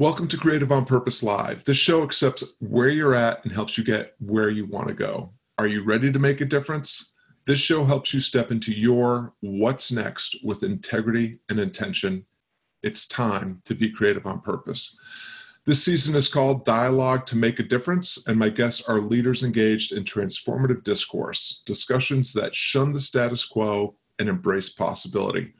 Welcome 0.00 0.28
to 0.28 0.38
Creative 0.38 0.72
on 0.72 0.86
Purpose 0.86 1.22
Live. 1.22 1.62
This 1.66 1.76
show 1.76 2.02
accepts 2.02 2.54
where 2.60 2.88
you're 2.88 3.14
at 3.14 3.44
and 3.44 3.52
helps 3.52 3.76
you 3.76 3.84
get 3.84 4.14
where 4.18 4.48
you 4.48 4.64
want 4.64 4.88
to 4.88 4.94
go. 4.94 5.34
Are 5.58 5.66
you 5.66 5.84
ready 5.84 6.10
to 6.10 6.18
make 6.18 6.40
a 6.40 6.46
difference? 6.46 7.16
This 7.44 7.58
show 7.58 7.84
helps 7.84 8.14
you 8.14 8.18
step 8.20 8.50
into 8.50 8.72
your 8.72 9.34
what's 9.40 9.92
next 9.92 10.38
with 10.42 10.62
integrity 10.62 11.40
and 11.50 11.60
intention. 11.60 12.24
It's 12.82 13.06
time 13.06 13.60
to 13.66 13.74
be 13.74 13.92
creative 13.92 14.24
on 14.24 14.40
purpose. 14.40 14.98
This 15.66 15.84
season 15.84 16.16
is 16.16 16.28
called 16.28 16.64
Dialogue 16.64 17.26
to 17.26 17.36
Make 17.36 17.58
a 17.58 17.62
Difference, 17.62 18.26
and 18.26 18.38
my 18.38 18.48
guests 18.48 18.88
are 18.88 19.00
leaders 19.00 19.42
engaged 19.42 19.92
in 19.92 20.04
transformative 20.04 20.82
discourse, 20.82 21.62
discussions 21.66 22.32
that 22.32 22.54
shun 22.54 22.90
the 22.90 23.00
status 23.00 23.44
quo 23.44 23.94
and 24.18 24.30
embrace 24.30 24.70
possibility. 24.70 25.52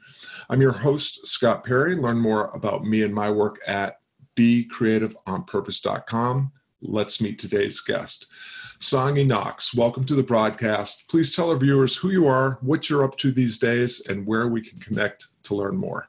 I'm 0.49 0.61
your 0.61 0.71
host, 0.71 1.27
Scott 1.27 1.63
Perry. 1.63 1.93
Learn 1.93 2.17
more 2.17 2.45
about 2.55 2.85
me 2.85 3.03
and 3.03 3.13
my 3.13 3.29
work 3.29 3.59
at 3.67 4.00
becreativeonpurpose.com. 4.35 6.51
Let's 6.81 7.21
meet 7.21 7.37
today's 7.37 7.79
guest. 7.79 8.31
Songy 8.79 9.27
Knox, 9.27 9.75
welcome 9.75 10.03
to 10.05 10.15
the 10.15 10.23
broadcast. 10.23 11.07
Please 11.07 11.35
tell 11.35 11.51
our 11.51 11.57
viewers 11.57 11.95
who 11.95 12.09
you 12.09 12.25
are, 12.25 12.57
what 12.61 12.89
you're 12.89 13.03
up 13.03 13.15
to 13.17 13.31
these 13.31 13.59
days, 13.59 14.01
and 14.07 14.25
where 14.25 14.47
we 14.47 14.61
can 14.61 14.79
connect 14.79 15.27
to 15.43 15.53
learn 15.53 15.77
more. 15.77 16.07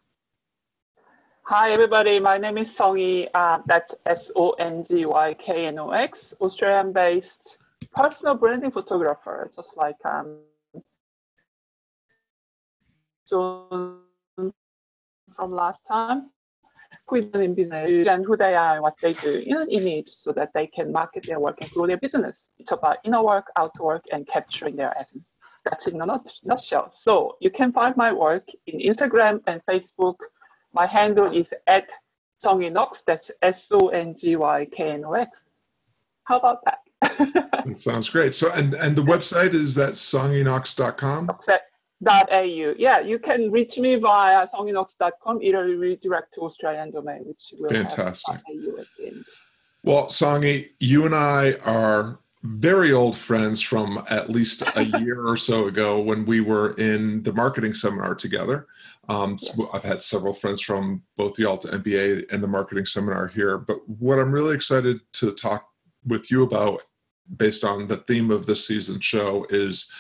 Hi, 1.43 1.73
everybody. 1.73 2.19
My 2.19 2.39
name 2.39 2.57
is 2.57 2.69
Songy. 2.69 3.29
Uh, 3.35 3.59
that's 3.67 3.95
S 4.07 4.31
O 4.37 4.53
N 4.53 4.85
G 4.89 5.05
Y 5.05 5.35
K 5.35 5.67
N 5.67 5.79
O 5.79 5.91
X, 5.91 6.33
Australian 6.41 6.95
based 6.95 7.59
personal 7.95 8.35
branding 8.35 8.71
photographer, 8.71 9.51
just 9.55 9.77
like 9.77 10.03
um, 10.07 10.39
John 13.29 13.99
from 14.37 15.53
last 15.53 15.85
time 15.87 16.31
who 17.07 17.17
is 17.17 17.27
in 17.35 17.55
business 17.55 18.07
and 18.07 18.25
who 18.25 18.37
they 18.37 18.55
are 18.55 18.75
and 18.75 18.83
what 18.83 18.95
they 19.03 19.13
do 19.15 19.35
in 19.35 19.57
an 19.57 19.71
image 19.71 20.09
so 20.09 20.33
that 20.33 20.51
they 20.55 20.67
can 20.67 20.93
market 20.93 21.27
their 21.27 21.41
work 21.41 21.59
and 21.61 21.71
grow 21.71 21.87
their 21.87 21.97
business. 21.97 22.49
It's 22.59 22.73
about 22.73 22.99
inner 23.05 23.23
work, 23.23 23.47
outer 23.57 23.83
work, 23.83 24.05
and 24.13 24.27
capturing 24.27 24.77
their 24.77 24.95
essence. 24.97 25.29
That's 25.65 25.87
in 25.87 26.01
a 26.01 26.21
nutshell. 26.43 26.93
So 26.93 27.37
you 27.41 27.51
can 27.51 27.73
find 27.73 27.97
my 27.97 28.13
work 28.13 28.49
in 28.67 28.81
Instagram 28.81 29.41
and 29.47 29.61
Facebook. 29.67 30.17
My 30.73 30.87
handle 30.87 31.31
is 31.37 31.53
at 31.67 31.89
Songy 32.43 32.73
Knox. 32.73 33.03
That's 33.07 33.31
S 33.43 33.69
O 33.71 33.89
N 33.89 34.17
G 34.19 34.37
Y 34.37 34.67
K 34.73 34.91
N 34.91 35.05
O 35.05 35.13
X. 35.13 35.45
How 36.25 36.39
about 36.39 36.65
that? 36.65 36.79
that 37.65 37.79
sounds 37.79 38.09
great. 38.09 38.35
So, 38.35 38.51
and, 38.53 38.75
and 38.75 38.97
the 38.97 39.03
website 39.03 39.55
is 39.55 39.79
at 39.79 39.91
songyknox.com? 39.91 41.31
Au. 42.07 42.75
Yeah, 42.79 43.01
you 43.01 43.19
can 43.19 43.51
reach 43.51 43.79
me 43.79 43.97
via 43.97 44.47
songyknox.com. 44.49 45.43
It'll 45.43 45.63
redirect 45.63 46.35
to 46.35 46.43
Australian 46.43 46.91
domain, 46.91 47.23
which 47.25 47.55
will 47.59 47.69
fantastic. 47.69 48.41
Well, 49.85 50.07
Songy, 50.07 50.71
you 50.79 51.07
and 51.07 51.15
I 51.15 51.55
are 51.65 52.21
very 52.45 52.93
old 52.93 53.17
friends 53.17 53.61
from 53.61 54.05
at 54.11 54.31
least 54.31 54.63
a 54.75 54.85
year 55.01 55.27
or 55.27 55.37
so 55.37 55.69
ago 55.69 56.01
when 56.01 56.25
we 56.25 56.41
were 56.41 56.75
in 56.75 57.23
the 57.23 57.33
marketing 57.33 57.75
seminar 57.75 58.15
together. 58.15 58.67
Um, 59.09 59.39
so 59.39 59.69
I've 59.73 59.85
had 59.85 60.03
several 60.03 60.33
friends 60.33 60.61
from 60.61 61.03
both 61.17 61.35
the 61.35 61.49
Alt 61.49 61.65
MBA 61.65 62.33
and 62.33 62.43
the 62.43 62.49
marketing 62.49 62.87
seminar 62.87 63.29
here. 63.29 63.59
But 63.59 63.89
what 63.89 64.19
I'm 64.19 64.33
really 64.33 64.55
excited 64.55 65.01
to 65.15 65.33
talk 65.33 65.69
with 66.07 66.31
you 66.31 66.43
about, 66.43 66.83
based 67.37 67.65
on 67.65 67.87
the 67.87 67.99
theme 67.99 68.31
of 68.31 68.47
this 68.47 68.67
season 68.67 69.01
show, 69.01 69.47
is 69.51 69.91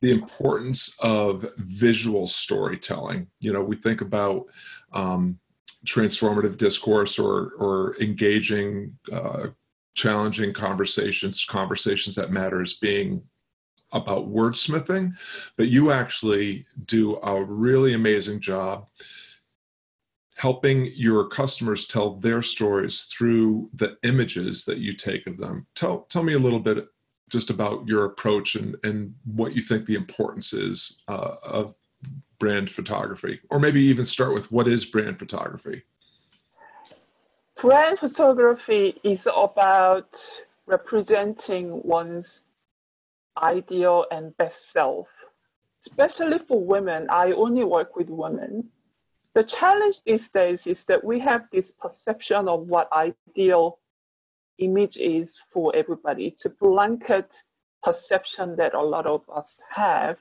the 0.00 0.12
importance 0.12 0.96
of 1.00 1.46
visual 1.58 2.26
storytelling. 2.26 3.26
You 3.40 3.52
know, 3.52 3.62
we 3.62 3.76
think 3.76 4.00
about 4.00 4.46
um, 4.92 5.38
transformative 5.86 6.56
discourse 6.56 7.18
or 7.18 7.52
or 7.58 7.96
engaging, 8.00 8.96
uh, 9.12 9.48
challenging 9.94 10.52
conversations, 10.52 11.44
conversations 11.44 12.16
that 12.16 12.30
matter 12.30 12.60
as 12.60 12.74
being 12.74 13.22
about 13.92 14.28
wordsmithing, 14.28 15.12
but 15.56 15.68
you 15.68 15.92
actually 15.92 16.66
do 16.86 17.16
a 17.22 17.42
really 17.42 17.94
amazing 17.94 18.40
job 18.40 18.88
helping 20.36 20.92
your 20.94 21.28
customers 21.28 21.86
tell 21.86 22.16
their 22.16 22.42
stories 22.42 23.04
through 23.04 23.70
the 23.74 23.96
images 24.02 24.64
that 24.66 24.78
you 24.78 24.92
take 24.92 25.26
of 25.26 25.38
them. 25.38 25.66
Tell 25.74 26.02
tell 26.10 26.22
me 26.22 26.34
a 26.34 26.38
little 26.38 26.60
bit 26.60 26.86
just 27.30 27.50
about 27.50 27.86
your 27.86 28.04
approach 28.04 28.54
and, 28.54 28.76
and 28.84 29.14
what 29.24 29.54
you 29.54 29.60
think 29.60 29.86
the 29.86 29.94
importance 29.94 30.52
is 30.52 31.02
uh, 31.08 31.36
of 31.42 31.74
brand 32.38 32.70
photography, 32.70 33.40
or 33.50 33.58
maybe 33.58 33.82
even 33.82 34.04
start 34.04 34.34
with 34.34 34.50
what 34.52 34.68
is 34.68 34.84
brand 34.84 35.18
photography? 35.18 35.82
Brand 37.60 37.98
photography 37.98 39.00
is 39.02 39.26
about 39.34 40.14
representing 40.66 41.80
one's 41.82 42.40
ideal 43.42 44.06
and 44.10 44.36
best 44.36 44.70
self. 44.72 45.08
Especially 45.80 46.38
for 46.46 46.62
women, 46.62 47.06
I 47.10 47.32
only 47.32 47.64
work 47.64 47.96
with 47.96 48.08
women. 48.08 48.68
The 49.34 49.44
challenge 49.44 49.96
these 50.04 50.28
days 50.30 50.66
is 50.66 50.84
that 50.88 51.02
we 51.02 51.18
have 51.20 51.44
this 51.52 51.70
perception 51.70 52.48
of 52.48 52.66
what 52.66 52.88
ideal 52.92 53.78
image 54.58 54.96
is 54.96 55.34
for 55.52 55.74
everybody. 55.74 56.26
It's 56.26 56.44
a 56.44 56.50
blanket 56.50 57.34
perception 57.82 58.56
that 58.56 58.74
a 58.74 58.82
lot 58.82 59.06
of 59.06 59.22
us 59.32 59.58
have. 59.70 60.16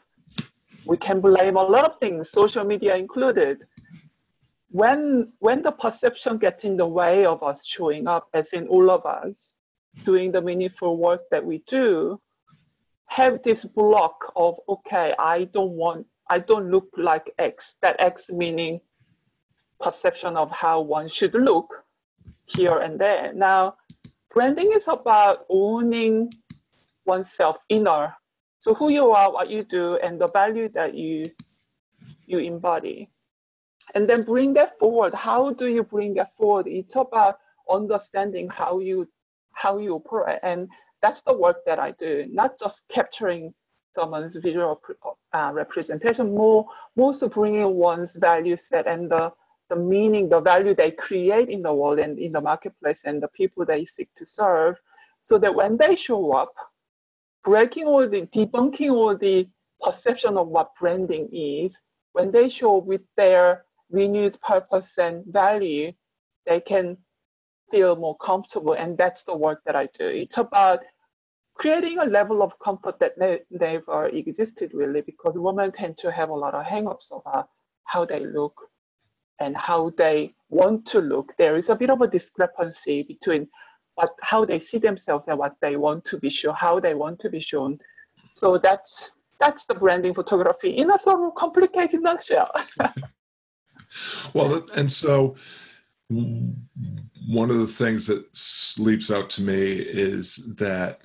We 0.86 0.98
can 0.98 1.20
blame 1.20 1.56
a 1.56 1.64
lot 1.64 1.86
of 1.86 2.00
things, 2.00 2.30
social 2.30 2.64
media 2.64 2.96
included. 2.96 3.66
When 4.70 5.32
when 5.40 5.64
the 5.64 5.72
perception 5.72 6.38
gets 6.38 6.64
in 6.64 6.78
the 6.78 6.86
way 6.86 7.26
of 7.26 7.42
us 7.42 7.66
showing 7.66 8.08
up, 8.08 8.28
as 8.34 8.50
in 8.54 8.68
all 8.68 8.92
of 8.92 9.06
us, 9.06 9.54
doing 10.04 10.32
the 10.32 10.42
meaningful 10.42 10.98
work 10.98 11.22
that 11.32 11.44
we 11.44 11.64
do, 11.68 12.20
have 13.08 13.42
this 13.44 13.64
block 13.64 14.34
of 14.36 14.56
okay, 14.68 15.16
I 15.18 15.46
don't 15.46 15.72
want 15.72 16.06
I 16.30 16.40
don't 16.40 16.70
look 16.70 16.90
like 16.98 17.34
X. 17.40 17.76
That 17.82 17.96
X 18.00 18.30
meaning 18.30 18.82
perception 19.80 20.36
of 20.38 20.52
how 20.52 20.82
one 20.82 21.08
should 21.10 21.34
look 21.34 21.68
here 22.46 22.80
and 22.80 23.00
there. 23.00 23.34
Now 23.34 23.76
branding 24.34 24.72
is 24.76 24.84
about 24.88 25.46
owning 25.50 26.32
oneself 27.06 27.58
inner. 27.70 28.14
So 28.60 28.74
who 28.74 28.90
you 28.90 29.12
are, 29.12 29.32
what 29.32 29.50
you 29.50 29.64
do, 29.64 29.98
and 30.04 30.20
the 30.20 30.28
value 30.28 30.70
that 30.70 30.96
you 30.96 31.26
you 32.26 32.40
embody. 32.40 33.10
And 33.94 34.10
then 34.10 34.24
bring 34.24 34.54
that 34.56 34.80
forward. 34.80 35.14
How 35.14 35.54
do 35.54 35.68
you 35.68 35.84
bring 35.84 36.16
that 36.16 36.36
forward? 36.36 36.68
It's 36.68 36.96
about 36.96 37.38
understanding 37.70 38.50
how 38.50 38.80
you 38.80 39.08
how 39.54 39.78
you 39.78 39.96
operate. 39.96 40.40
And 40.44 40.68
that's 41.02 41.22
the 41.22 41.38
work 41.38 41.58
that 41.66 41.80
I 41.80 41.92
do, 41.92 42.26
not 42.30 42.60
just 42.60 42.82
capturing 42.90 43.54
someone's 43.96 44.36
visual 44.36 44.82
uh, 45.34 45.52
representation, 45.54 46.36
more, 46.36 46.66
more 46.96 47.18
to 47.18 47.30
bringing 47.30 47.76
one's 47.76 48.16
value 48.16 48.58
set 48.58 48.86
and 48.88 49.10
the 49.10 49.32
the 49.70 49.76
meaning, 49.76 50.30
the 50.30 50.40
value 50.40 50.76
they 50.76 50.92
create 50.92 51.50
in 51.50 51.62
the 51.62 51.74
world 51.74 52.00
and 52.00 52.20
in 52.20 52.32
the 52.32 52.42
marketplace 52.42 53.02
and 53.06 53.22
the 53.22 53.28
people 53.30 53.66
they 53.66 53.86
seek 53.86 54.10
to 54.16 54.26
serve, 54.26 54.76
so 55.22 55.38
that 55.38 55.54
when 55.54 55.78
they 55.78 55.96
show 55.96 56.34
up, 56.34 56.54
breaking 57.44 57.86
all 57.86 58.08
the, 58.08 58.22
debunking 58.28 58.92
all 58.92 59.18
the 59.18 59.48
perception 59.82 60.38
of 60.38 60.48
what 60.48 60.76
branding 60.80 61.30
is, 61.32 61.80
when 62.14 62.32
they 62.32 62.48
show 62.50 62.78
with 62.78 63.02
their 63.18 63.66
renewed 63.90 64.40
purpose 64.42 64.98
and 64.98 65.24
value, 65.26 65.92
they 66.46 66.60
can 66.60 66.98
feel 67.72 67.96
more 67.96 68.18
comfortable. 68.18 68.74
And 68.74 68.98
that's 68.98 69.24
the 69.24 69.36
work 69.36 69.62
that 69.66 69.76
I 69.76 69.88
do. 69.98 70.06
It's 70.08 70.38
about 70.38 70.80
creating 71.56 72.00
a 72.00 72.06
level 72.06 72.42
of 72.42 72.58
comfort 72.64 73.00
that 73.00 73.18
ne- 73.18 73.42
never 73.50 74.08
existed 74.08 74.72
really, 74.74 75.02
because 75.02 75.34
women 75.36 75.72
tend 75.72 75.98
to 76.00 76.12
have 76.12 76.30
a 76.30 76.36
lot 76.36 76.54
of 76.54 76.66
hangups 76.66 77.12
about 77.12 77.50
how 77.86 78.06
they 78.06 78.20
look, 78.20 78.54
and 79.40 79.56
how 79.56 79.92
they 79.98 80.34
want 80.50 80.86
to 80.88 81.00
look, 81.00 81.34
there 81.38 81.58
is 81.58 81.70
a 81.70 81.76
bit 81.76 81.90
of 81.90 82.02
a 82.02 82.08
discrepancy 82.08 83.04
between 83.04 83.48
what 83.96 84.12
how 84.22 84.46
they 84.46 84.60
see 84.60 84.78
themselves 84.78 85.26
and 85.28 85.38
what 85.38 85.56
they 85.62 85.78
want 85.78 86.06
to 86.06 86.18
be 86.18 86.30
shown, 86.30 86.56
how 86.56 86.80
they 86.80 86.94
want 86.94 87.20
to 87.20 87.30
be 87.30 87.40
shown. 87.40 87.80
So 88.36 88.58
that's 88.58 89.12
that's 89.40 89.66
the 89.66 89.76
branding 89.76 90.14
photography 90.14 90.78
in 90.78 90.92
a 90.92 91.00
sort 91.00 91.22
of 91.22 91.36
complicated 91.36 92.02
nutshell. 92.02 92.50
well, 94.34 94.66
and 94.76 94.92
so 94.92 95.36
one 96.10 97.50
of 97.50 97.58
the 97.58 97.68
things 97.68 98.08
that 98.08 98.26
leaps 98.80 99.12
out 99.12 99.30
to 99.32 99.42
me 99.42 99.74
is 99.80 100.54
that 100.56 101.02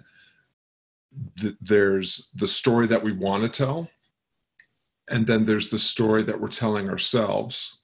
th- 1.39 1.57
there's 1.61 2.31
the 2.37 2.47
story 2.47 2.87
that 2.87 3.03
we 3.03 3.13
want 3.13 3.43
to 3.43 3.49
tell, 3.49 3.89
and 5.09 5.27
then 5.27 5.45
there's 5.45 5.71
the 5.71 5.79
story 5.79 6.23
that 6.23 6.41
we're 6.41 6.49
telling 6.49 6.89
ourselves 6.89 7.80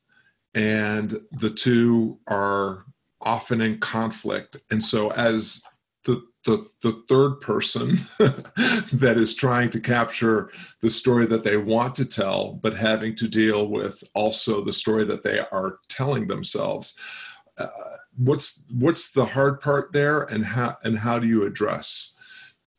and 0.57 1.21
the 1.33 1.51
two 1.51 2.19
are 2.27 2.87
often 3.21 3.61
in 3.61 3.79
conflict. 3.79 4.57
And 4.71 4.83
so, 4.83 5.13
as 5.13 5.63
the 6.05 6.27
the, 6.45 6.67
the 6.83 7.03
third 7.09 7.41
person 7.41 7.97
that 8.19 9.17
is 9.17 9.35
trying 9.35 9.69
to 9.71 9.81
capture 9.81 10.51
the 10.81 10.91
story 10.91 11.27
that 11.27 11.45
they 11.45 11.57
want 11.57 11.95
to 11.97 12.05
tell, 12.05 12.55
but 12.63 12.77
having 12.77 13.17
to 13.17 13.29
deal 13.29 13.69
with 13.69 14.03
also 14.15 14.65
the 14.65 14.73
story 14.73 15.05
that 15.05 15.23
they 15.23 15.41
are 15.53 15.79
telling 15.89 16.27
themselves. 16.27 16.99
uh, 17.59 17.69
what's 18.17 18.65
what's 18.71 19.13
the 19.13 19.25
hard 19.25 19.61
part 19.61 19.93
there, 19.93 20.23
and 20.25 20.45
how 20.45 20.77
and 20.85 20.99
how 20.99 21.19
do 21.19 21.27
you 21.27 21.45
address 21.45 22.17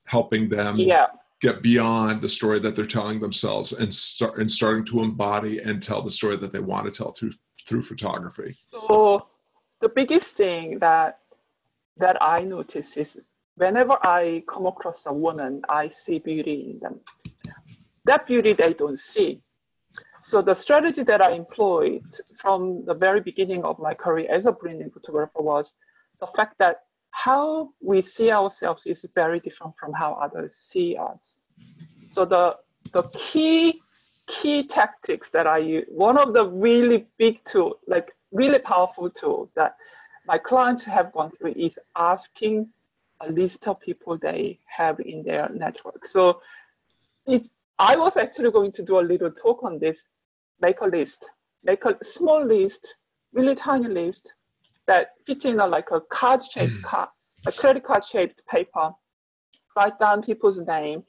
helping 0.05 0.49
them 0.49 0.77
yeah. 0.77 1.07
get 1.41 1.61
beyond 1.61 2.21
the 2.21 2.29
story 2.29 2.59
that 2.59 2.75
they're 2.75 2.85
telling 2.85 3.19
themselves 3.19 3.73
and 3.73 3.93
start 3.93 4.39
and 4.39 4.49
starting 4.49 4.85
to 4.85 5.03
embody 5.03 5.59
and 5.59 5.83
tell 5.83 6.01
the 6.01 6.09
story 6.09 6.37
that 6.37 6.53
they 6.53 6.59
want 6.59 6.85
to 6.85 6.91
tell 6.91 7.11
through 7.11 7.31
through 7.67 7.83
photography? 7.83 8.55
So 8.71 9.27
the 9.81 9.89
biggest 9.89 10.35
thing 10.35 10.79
that 10.79 11.19
that 11.97 12.21
I 12.21 12.43
notice 12.43 12.95
is 12.95 13.17
whenever 13.55 13.97
I 14.03 14.43
come 14.47 14.67
across 14.67 15.03
a 15.07 15.13
woman, 15.13 15.61
I 15.67 15.89
see 15.89 16.19
beauty 16.19 16.71
in 16.71 16.79
them. 16.79 16.99
That 18.05 18.27
beauty 18.27 18.53
they 18.53 18.73
don't 18.73 18.99
see. 18.99 19.41
So 20.23 20.41
the 20.41 20.53
strategy 20.53 21.03
that 21.03 21.21
I 21.21 21.31
employed 21.31 22.03
from 22.39 22.85
the 22.85 22.93
very 22.93 23.21
beginning 23.21 23.63
of 23.63 23.79
my 23.79 23.93
career 23.93 24.27
as 24.29 24.45
a 24.45 24.51
branding 24.51 24.91
photographer 24.91 25.41
was 25.41 25.73
the 26.19 26.27
fact 26.35 26.55
that 26.59 26.83
how 27.11 27.69
we 27.81 28.01
see 28.01 28.31
ourselves 28.31 28.83
is 28.85 29.05
very 29.15 29.39
different 29.39 29.73
from 29.79 29.93
how 29.93 30.13
others 30.13 30.53
see 30.55 30.95
us. 30.97 31.39
So 32.11 32.25
the 32.25 32.57
the 32.93 33.03
key 33.13 33.81
key 34.27 34.67
tactics 34.67 35.29
that 35.31 35.47
I 35.47 35.59
use, 35.59 35.85
one 35.89 36.17
of 36.17 36.33
the 36.33 36.45
really 36.45 37.07
big 37.17 37.43
tool, 37.45 37.79
like 37.87 38.13
really 38.31 38.59
powerful 38.59 39.09
tool 39.09 39.49
that 39.55 39.75
my 40.27 40.37
clients 40.37 40.83
have 40.83 41.13
gone 41.13 41.31
through 41.31 41.53
is 41.53 41.73
asking 41.95 42.67
a 43.21 43.31
list 43.31 43.67
of 43.67 43.79
people 43.79 44.17
they 44.17 44.59
have 44.65 44.99
in 44.99 45.23
their 45.23 45.49
network. 45.53 46.05
So 46.05 46.41
it, 47.25 47.47
I 47.79 47.95
was 47.95 48.17
actually 48.17 48.51
going 48.51 48.73
to 48.73 48.83
do 48.83 48.99
a 48.99 49.01
little 49.01 49.31
talk 49.31 49.63
on 49.63 49.79
this 49.79 49.99
make 50.61 50.81
a 50.81 50.85
list, 50.85 51.25
make 51.63 51.85
a 51.85 51.95
small 52.03 52.43
list, 52.45 52.95
really 53.33 53.55
tiny 53.55 53.87
list 53.87 54.31
that 54.87 55.11
fits 55.25 55.45
in 55.45 55.59
a, 55.59 55.67
like 55.67 55.91
a 55.91 56.01
card 56.01 56.41
shaped 56.43 56.73
mm. 56.73 56.83
card, 56.83 57.09
a 57.45 57.51
credit 57.51 57.83
card 57.83 58.03
shaped 58.03 58.41
paper. 58.47 58.91
Write 59.75 59.99
down 59.99 60.23
people's 60.23 60.59
name. 60.65 61.03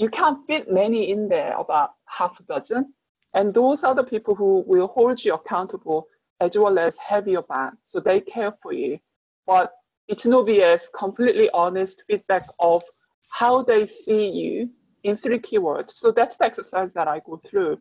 You 0.00 0.08
can't 0.08 0.46
fit 0.46 0.72
many 0.72 1.10
in 1.10 1.28
there, 1.28 1.54
about 1.58 1.90
half 2.06 2.40
a 2.40 2.42
dozen. 2.44 2.94
And 3.34 3.52
those 3.54 3.82
are 3.82 3.94
the 3.94 4.02
people 4.02 4.34
who 4.34 4.64
will 4.66 4.88
hold 4.88 5.22
you 5.22 5.34
accountable 5.34 6.08
as 6.40 6.52
well 6.56 6.78
as 6.78 6.96
have 6.96 7.28
your 7.28 7.42
back. 7.42 7.74
So 7.84 8.00
they 8.00 8.20
care 8.20 8.54
for 8.62 8.72
you. 8.72 8.98
But 9.46 9.72
it's 10.08 10.24
no 10.24 10.42
BS, 10.42 10.80
completely 10.98 11.50
honest 11.52 12.02
feedback 12.08 12.46
of 12.58 12.82
how 13.28 13.62
they 13.62 13.86
see 13.86 14.28
you 14.30 14.70
in 15.04 15.18
three 15.18 15.38
keywords. 15.38 15.92
So 15.92 16.10
that's 16.10 16.36
the 16.38 16.46
exercise 16.46 16.92
that 16.94 17.06
I 17.06 17.20
go 17.26 17.40
through 17.48 17.78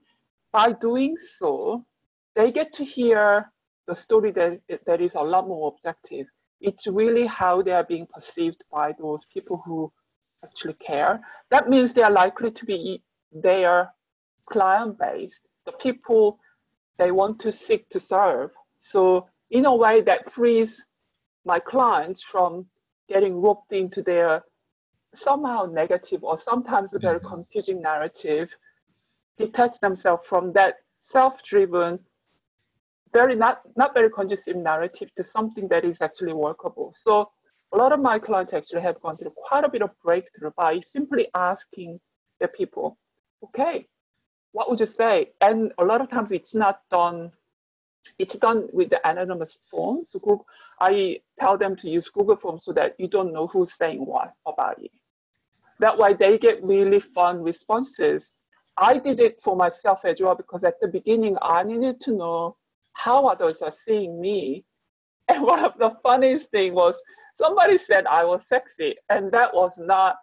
by 0.51 0.73
doing 0.73 1.15
so, 1.37 1.85
they 2.35 2.51
get 2.51 2.73
to 2.73 2.83
hear 2.83 3.51
the 3.87 3.95
story 3.95 4.31
that, 4.31 4.59
that 4.85 5.01
is 5.01 5.13
a 5.15 5.21
lot 5.21 5.47
more 5.47 5.73
objective. 5.73 6.27
It's 6.61 6.87
really 6.87 7.25
how 7.25 7.61
they 7.61 7.71
are 7.71 7.83
being 7.83 8.07
perceived 8.13 8.63
by 8.71 8.93
those 8.99 9.21
people 9.33 9.61
who 9.65 9.91
actually 10.43 10.75
care. 10.75 11.19
That 11.51 11.69
means 11.69 11.93
they 11.93 12.03
are 12.03 12.11
likely 12.11 12.51
to 12.51 12.65
be 12.65 13.01
their 13.31 13.89
client 14.49 14.97
based, 14.99 15.41
the 15.65 15.73
people 15.73 16.39
they 16.97 17.11
want 17.11 17.39
to 17.41 17.51
seek 17.51 17.89
to 17.89 17.99
serve. 17.99 18.51
So, 18.77 19.27
in 19.51 19.65
a 19.65 19.75
way, 19.75 20.01
that 20.01 20.31
frees 20.31 20.81
my 21.45 21.59
clients 21.59 22.23
from 22.23 22.65
getting 23.07 23.41
roped 23.41 23.73
into 23.73 24.01
their 24.03 24.43
somehow 25.15 25.65
negative 25.65 26.23
or 26.23 26.39
sometimes 26.39 26.93
a 26.93 26.99
very 26.99 27.19
mm-hmm. 27.19 27.27
confusing 27.27 27.81
narrative 27.81 28.49
detach 29.37 29.79
themselves 29.79 30.27
from 30.27 30.53
that 30.53 30.75
self-driven, 30.99 31.97
very 33.13 33.35
not, 33.35 33.61
not 33.75 33.93
very 33.93 34.09
conducive 34.09 34.55
narrative 34.55 35.09
to 35.15 35.23
something 35.23 35.67
that 35.69 35.83
is 35.85 35.97
actually 36.01 36.33
workable. 36.33 36.93
So 36.95 37.31
a 37.73 37.77
lot 37.77 37.91
of 37.91 37.99
my 37.99 38.19
clients 38.19 38.53
actually 38.53 38.81
have 38.81 38.99
gone 39.01 39.17
through 39.17 39.33
quite 39.47 39.63
a 39.63 39.69
bit 39.69 39.81
of 39.81 39.91
breakthrough 40.03 40.51
by 40.57 40.79
simply 40.91 41.27
asking 41.35 41.99
the 42.39 42.47
people, 42.47 42.97
okay, 43.43 43.85
what 44.51 44.69
would 44.69 44.79
you 44.79 44.87
say? 44.87 45.31
And 45.41 45.71
a 45.77 45.83
lot 45.83 46.01
of 46.01 46.09
times 46.09 46.31
it's 46.31 46.55
not 46.55 46.81
done, 46.89 47.31
it's 48.17 48.35
done 48.37 48.67
with 48.73 48.89
the 48.89 49.07
anonymous 49.07 49.59
form. 49.69 50.05
So 50.07 50.19
Google, 50.19 50.47
I 50.79 51.19
tell 51.39 51.57
them 51.57 51.75
to 51.77 51.89
use 51.89 52.09
Google 52.09 52.37
Forms 52.37 52.65
so 52.65 52.73
that 52.73 52.95
you 52.97 53.07
don't 53.07 53.31
know 53.31 53.47
who's 53.47 53.73
saying 53.77 54.03
what 54.05 54.33
about 54.47 54.81
you. 54.81 54.89
That 55.79 55.97
way 55.97 56.13
they 56.13 56.37
get 56.37 56.63
really 56.63 56.99
fun 56.99 57.43
responses 57.43 58.31
I 58.81 58.97
did 58.97 59.19
it 59.19 59.41
for 59.43 59.55
myself 59.57 60.05
as 60.05 60.21
well 60.21 60.35
because 60.35 60.63
at 60.63 60.79
the 60.79 60.87
beginning 60.87 61.35
I 61.41 61.63
needed 61.63 61.99
to 62.01 62.13
know 62.13 62.55
how 62.93 63.27
others 63.27 63.61
are 63.61 63.73
seeing 63.85 64.21
me. 64.21 64.63
And 65.39 65.47
one 65.47 65.63
of 65.63 65.73
the 65.79 65.95
funniest 66.03 66.49
thing 66.51 66.73
was 66.73 66.95
somebody 67.35 67.77
said 67.77 68.05
I 68.05 68.25
was 68.25 68.41
sexy, 68.47 68.95
and 69.09 69.31
that 69.31 69.53
was 69.53 69.71
not 69.77 70.17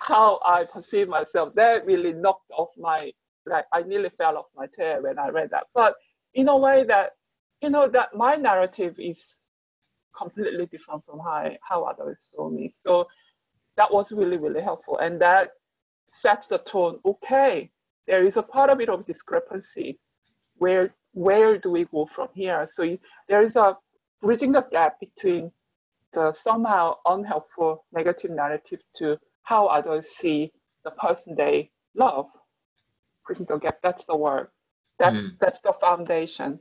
how 0.00 0.40
I 0.44 0.64
perceive 0.64 1.08
myself. 1.08 1.54
That 1.54 1.86
really 1.86 2.12
knocked 2.12 2.50
off 2.50 2.70
my 2.76 3.12
like 3.46 3.64
I 3.72 3.82
nearly 3.82 4.10
fell 4.18 4.36
off 4.36 4.46
my 4.56 4.66
chair 4.66 5.00
when 5.00 5.18
I 5.18 5.28
read 5.28 5.50
that. 5.50 5.66
But 5.72 5.94
in 6.34 6.48
a 6.48 6.56
way 6.56 6.84
that 6.84 7.12
you 7.62 7.70
know 7.70 7.88
that 7.88 8.14
my 8.14 8.34
narrative 8.34 8.96
is 8.98 9.18
completely 10.16 10.66
different 10.66 11.04
from 11.06 11.20
how 11.20 11.50
how 11.62 11.84
others 11.84 12.18
saw 12.34 12.50
me. 12.50 12.72
So 12.74 13.06
that 13.76 13.92
was 13.92 14.10
really 14.10 14.36
really 14.36 14.62
helpful, 14.62 14.98
and 14.98 15.20
that 15.20 15.50
sets 16.12 16.48
the 16.48 16.58
tone. 16.58 16.98
Okay, 17.04 17.70
there 18.08 18.26
is 18.26 18.36
a 18.36 18.42
quite 18.42 18.70
a 18.70 18.76
bit 18.76 18.88
of 18.88 19.06
discrepancy. 19.06 20.00
Where 20.56 20.92
where 21.12 21.56
do 21.56 21.70
we 21.70 21.84
go 21.84 22.08
from 22.14 22.28
here? 22.34 22.68
So 22.72 22.98
there 23.28 23.42
is 23.42 23.54
a 23.54 23.76
bridging 24.20 24.52
the 24.52 24.62
gap 24.62 24.98
between 25.00 25.50
the 26.12 26.32
somehow 26.32 26.96
unhelpful 27.06 27.84
negative 27.92 28.30
narrative 28.30 28.80
to 28.96 29.18
how 29.42 29.66
others 29.66 30.06
see 30.18 30.52
the 30.84 30.90
person 30.92 31.34
they 31.34 31.70
love. 31.94 32.26
Bridging 33.26 33.46
the 33.46 33.58
gap, 33.58 33.78
that's 33.82 34.04
the 34.04 34.16
word. 34.16 34.48
That's 34.98 35.20
mm. 35.20 35.38
that's 35.40 35.60
the 35.60 35.74
foundation. 35.80 36.60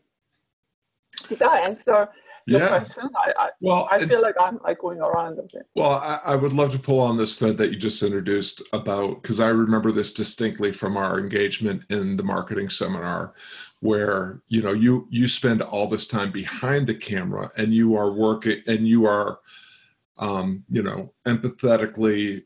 Did 1.29 1.41
I 1.41 1.59
answer 1.59 2.09
yeah. 2.47 2.67
question. 2.67 3.09
I, 3.15 3.33
I, 3.37 3.49
well, 3.59 3.87
I 3.91 4.05
feel 4.05 4.21
like 4.21 4.35
I'm 4.39 4.59
like 4.63 4.79
going 4.79 4.99
around 4.99 5.39
a 5.39 5.43
bit. 5.43 5.67
Well, 5.75 5.91
I, 5.91 6.19
I, 6.23 6.35
would 6.35 6.53
love 6.53 6.71
to 6.73 6.79
pull 6.79 6.99
on 6.99 7.17
this 7.17 7.39
thread 7.39 7.57
that 7.57 7.71
you 7.71 7.77
just 7.77 8.03
introduced 8.03 8.61
about 8.71 9.21
because 9.21 9.39
I 9.39 9.49
remember 9.49 9.91
this 9.91 10.13
distinctly 10.13 10.71
from 10.71 10.95
our 10.95 11.19
engagement 11.19 11.83
in 11.89 12.17
the 12.17 12.23
marketing 12.23 12.69
seminar, 12.69 13.33
where 13.85 14.41
you 14.47 14.63
know 14.63 14.73
you 14.73 15.07
you 15.11 15.27
spend 15.27 15.61
all 15.61 15.87
this 15.87 16.07
time 16.07 16.31
behind 16.31 16.87
the 16.87 16.95
camera 16.95 17.51
and 17.55 17.71
you 17.71 17.95
are 17.95 18.11
working 18.11 18.61
and 18.65 18.87
you 18.87 19.05
are, 19.05 19.39
um, 20.17 20.63
you 20.69 20.81
know, 20.81 21.13
empathetically 21.27 22.43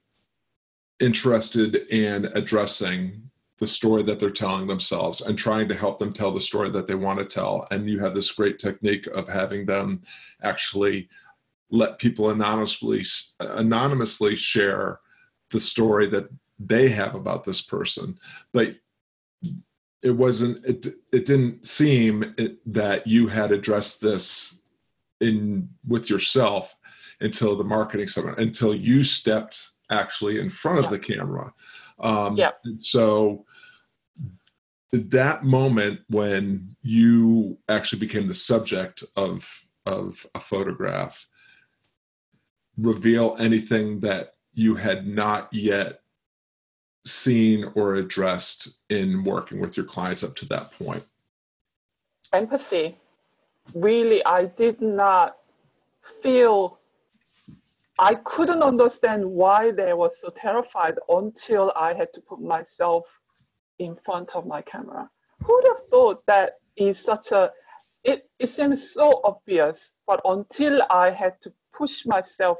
interested 0.99 1.75
in 1.89 2.25
addressing 2.35 3.21
the 3.59 3.67
story 3.67 4.03
that 4.03 4.19
they're 4.19 4.29
telling 4.29 4.67
themselves 4.67 5.21
and 5.21 5.37
trying 5.37 5.67
to 5.69 5.75
help 5.75 5.97
them 5.97 6.11
tell 6.11 6.31
the 6.31 6.41
story 6.41 6.69
that 6.69 6.87
they 6.87 6.95
want 6.95 7.19
to 7.19 7.25
tell. 7.25 7.67
And 7.71 7.89
you 7.89 7.99
have 7.99 8.13
this 8.13 8.31
great 8.31 8.59
technique 8.59 9.07
of 9.07 9.27
having 9.27 9.65
them 9.65 10.01
actually 10.43 11.07
let 11.71 11.99
people 11.99 12.31
anonymously 12.31 13.05
anonymously 13.39 14.35
share 14.35 14.99
the 15.51 15.59
story 15.59 16.07
that 16.07 16.29
they 16.59 16.89
have 16.89 17.15
about 17.15 17.45
this 17.45 17.61
person. 17.61 18.17
But 18.51 18.75
it 20.01 20.11
wasn't 20.11 20.63
it 20.65 20.85
it 21.11 21.25
didn't 21.25 21.65
seem 21.65 22.35
that 22.65 23.05
you 23.05 23.27
had 23.27 23.51
addressed 23.51 24.01
this 24.01 24.61
in 25.21 25.67
with 25.87 26.09
yourself 26.09 26.75
until 27.21 27.55
the 27.55 27.63
marketing 27.63 28.07
summit 28.07 28.37
until 28.37 28.73
you 28.73 29.03
stepped 29.03 29.71
actually 29.89 30.39
in 30.39 30.49
front 30.49 30.83
of 30.83 30.89
the 30.89 30.99
camera 30.99 31.53
um, 31.99 32.37
yeah. 32.37 32.51
so 32.77 33.45
that 34.91 35.43
moment 35.43 35.99
when 36.09 36.73
you 36.81 37.57
actually 37.67 37.99
became 37.99 38.27
the 38.27 38.33
subject 38.33 39.03
of 39.15 39.65
of 39.85 40.25
a 40.35 40.39
photograph 40.39 41.27
reveal 42.77 43.35
anything 43.39 43.99
that 43.99 44.35
you 44.53 44.75
had 44.75 45.05
not 45.07 45.51
yet 45.51 46.01
seen 47.05 47.71
or 47.75 47.95
addressed 47.95 48.79
in 48.89 49.23
working 49.23 49.59
with 49.59 49.77
your 49.77 49.85
clients 49.85 50.23
up 50.23 50.35
to 50.35 50.45
that 50.45 50.71
point 50.71 51.03
empathy 52.33 52.97
really 53.73 54.23
i 54.25 54.45
did 54.45 54.81
not 54.81 55.37
feel 56.21 56.79
i 57.97 58.13
couldn't 58.15 58.61
understand 58.61 59.25
why 59.25 59.71
they 59.71 59.93
were 59.93 60.11
so 60.21 60.29
terrified 60.29 60.95
until 61.09 61.71
i 61.75 61.93
had 61.93 62.11
to 62.13 62.21
put 62.21 62.41
myself 62.41 63.05
in 63.79 63.97
front 64.05 64.35
of 64.35 64.45
my 64.45 64.61
camera. 64.61 65.09
Who 65.43 65.53
would 65.55 65.67
have 65.67 65.87
thought 65.89 66.25
that 66.27 66.57
is 66.77 66.99
such 66.99 67.31
a, 67.31 67.51
it, 68.03 68.29
it 68.37 68.51
seems 68.51 68.91
so 68.93 69.21
obvious, 69.23 69.93
but 70.05 70.21
until 70.25 70.83
I 70.89 71.09
had 71.11 71.33
to 71.43 71.51
push 71.73 72.05
myself 72.05 72.57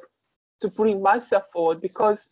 to 0.62 0.70
bring 0.70 1.02
myself 1.02 1.44
forward 1.54 1.82
because 1.82 2.28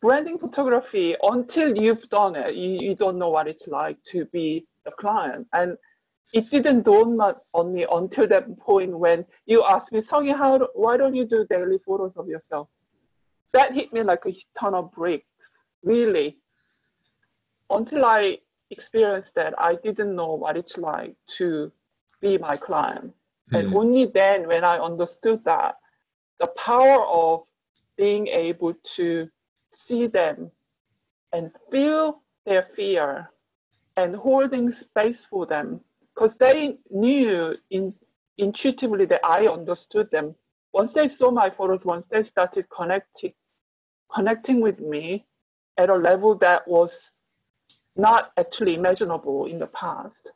branding 0.00 0.38
photography, 0.38 1.16
until 1.22 1.76
you've 1.76 2.08
done 2.08 2.36
it, 2.36 2.54
you, 2.54 2.78
you 2.80 2.94
don't 2.94 3.18
know 3.18 3.30
what 3.30 3.46
it's 3.46 3.66
like 3.66 3.96
to 4.12 4.24
be 4.26 4.66
a 4.86 4.92
client. 4.92 5.46
And 5.52 5.76
it 6.32 6.50
didn't 6.50 6.82
dawn 6.82 7.18
on 7.54 7.72
me 7.72 7.86
until 7.90 8.26
that 8.28 8.58
point 8.58 8.98
when 8.98 9.24
you 9.46 9.64
asked 9.64 9.92
me, 9.92 10.00
Songy, 10.00 10.36
how 10.36 10.58
do, 10.58 10.68
why 10.74 10.96
don't 10.96 11.14
you 11.14 11.24
do 11.24 11.46
daily 11.48 11.78
photos 11.84 12.16
of 12.16 12.28
yourself? 12.28 12.68
That 13.52 13.72
hit 13.72 13.92
me 13.92 14.02
like 14.02 14.26
a 14.26 14.36
ton 14.58 14.74
of 14.74 14.92
bricks, 14.92 15.50
really. 15.82 16.38
Until 17.70 18.04
I 18.04 18.38
experienced 18.70 19.34
that, 19.36 19.54
I 19.58 19.76
didn't 19.82 20.14
know 20.14 20.34
what 20.34 20.56
it's 20.56 20.76
like 20.76 21.14
to 21.38 21.72
be 22.20 22.38
my 22.38 22.56
client. 22.56 23.06
Mm-hmm. 23.06 23.56
And 23.56 23.68
hmm. 23.68 23.76
only 23.76 24.06
then, 24.06 24.46
when 24.48 24.64
I 24.64 24.78
understood 24.78 25.42
that, 25.44 25.76
the 26.40 26.48
power 26.48 27.06
of 27.06 27.44
being 27.96 28.26
able 28.26 28.74
to 28.96 29.28
see 29.76 30.06
them 30.06 30.50
and 31.32 31.50
feel 31.70 32.22
their 32.44 32.68
fear 32.74 33.30
and 33.96 34.14
holding 34.14 34.72
space 34.72 35.26
for 35.28 35.46
them 35.46 35.80
because 36.14 36.36
they 36.36 36.78
knew 36.90 37.54
in, 37.70 37.94
intuitively 38.38 39.06
that 39.06 39.20
I 39.24 39.46
understood 39.46 40.10
them. 40.10 40.34
Once 40.72 40.92
they 40.92 41.08
saw 41.08 41.30
my 41.30 41.50
photos, 41.50 41.84
once 41.84 42.06
they 42.10 42.22
started 42.24 42.66
connecting, 42.74 43.32
connecting 44.14 44.60
with 44.60 44.78
me 44.80 45.26
at 45.78 45.90
a 45.90 45.94
level 45.94 46.34
that 46.38 46.66
was 46.66 46.92
not 47.96 48.32
actually 48.36 48.74
imaginable 48.74 49.46
in 49.46 49.58
the 49.58 49.66
past. 49.68 50.30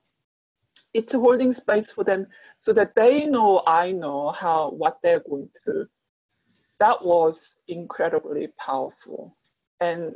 It's 0.92 1.12
holding 1.12 1.54
space 1.54 1.88
for 1.94 2.04
them 2.04 2.26
so 2.58 2.72
that 2.72 2.94
they 2.94 3.26
know 3.26 3.62
I 3.66 3.92
know 3.92 4.32
how 4.32 4.70
what 4.70 4.98
they're 5.02 5.20
going 5.20 5.48
through. 5.62 5.86
That 6.80 7.04
was 7.04 7.54
incredibly 7.68 8.48
powerful. 8.58 9.36
And 9.80 10.14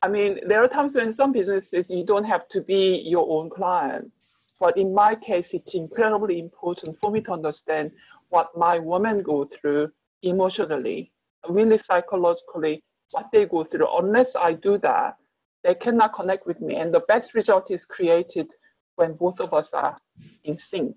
I 0.00 0.08
mean, 0.08 0.40
there 0.46 0.62
are 0.62 0.68
times 0.68 0.94
when 0.94 1.12
some 1.12 1.32
businesses 1.32 1.90
you 1.90 2.04
don't 2.04 2.24
have 2.24 2.48
to 2.50 2.60
be 2.60 3.02
your 3.04 3.28
own 3.28 3.50
client. 3.50 4.12
But 4.58 4.78
in 4.78 4.94
my 4.94 5.14
case, 5.14 5.48
it's 5.52 5.74
incredibly 5.74 6.38
important 6.38 6.96
for 7.00 7.10
me 7.10 7.20
to 7.22 7.32
understand 7.32 7.90
what 8.30 8.56
my 8.56 8.78
women 8.78 9.22
go 9.22 9.44
through 9.44 9.90
emotionally, 10.22 11.12
really 11.48 11.78
psychologically, 11.78 12.82
what 13.10 13.26
they 13.32 13.44
go 13.44 13.64
through. 13.64 13.86
Unless 13.98 14.34
I 14.36 14.54
do 14.54 14.78
that, 14.78 15.16
they 15.62 15.74
cannot 15.74 16.14
connect 16.14 16.46
with 16.46 16.60
me. 16.60 16.76
And 16.76 16.94
the 16.94 17.00
best 17.00 17.34
result 17.34 17.70
is 17.70 17.84
created 17.84 18.50
when 18.94 19.14
both 19.14 19.40
of 19.40 19.52
us 19.52 19.72
are 19.72 19.98
in 20.44 20.56
sync. 20.56 20.96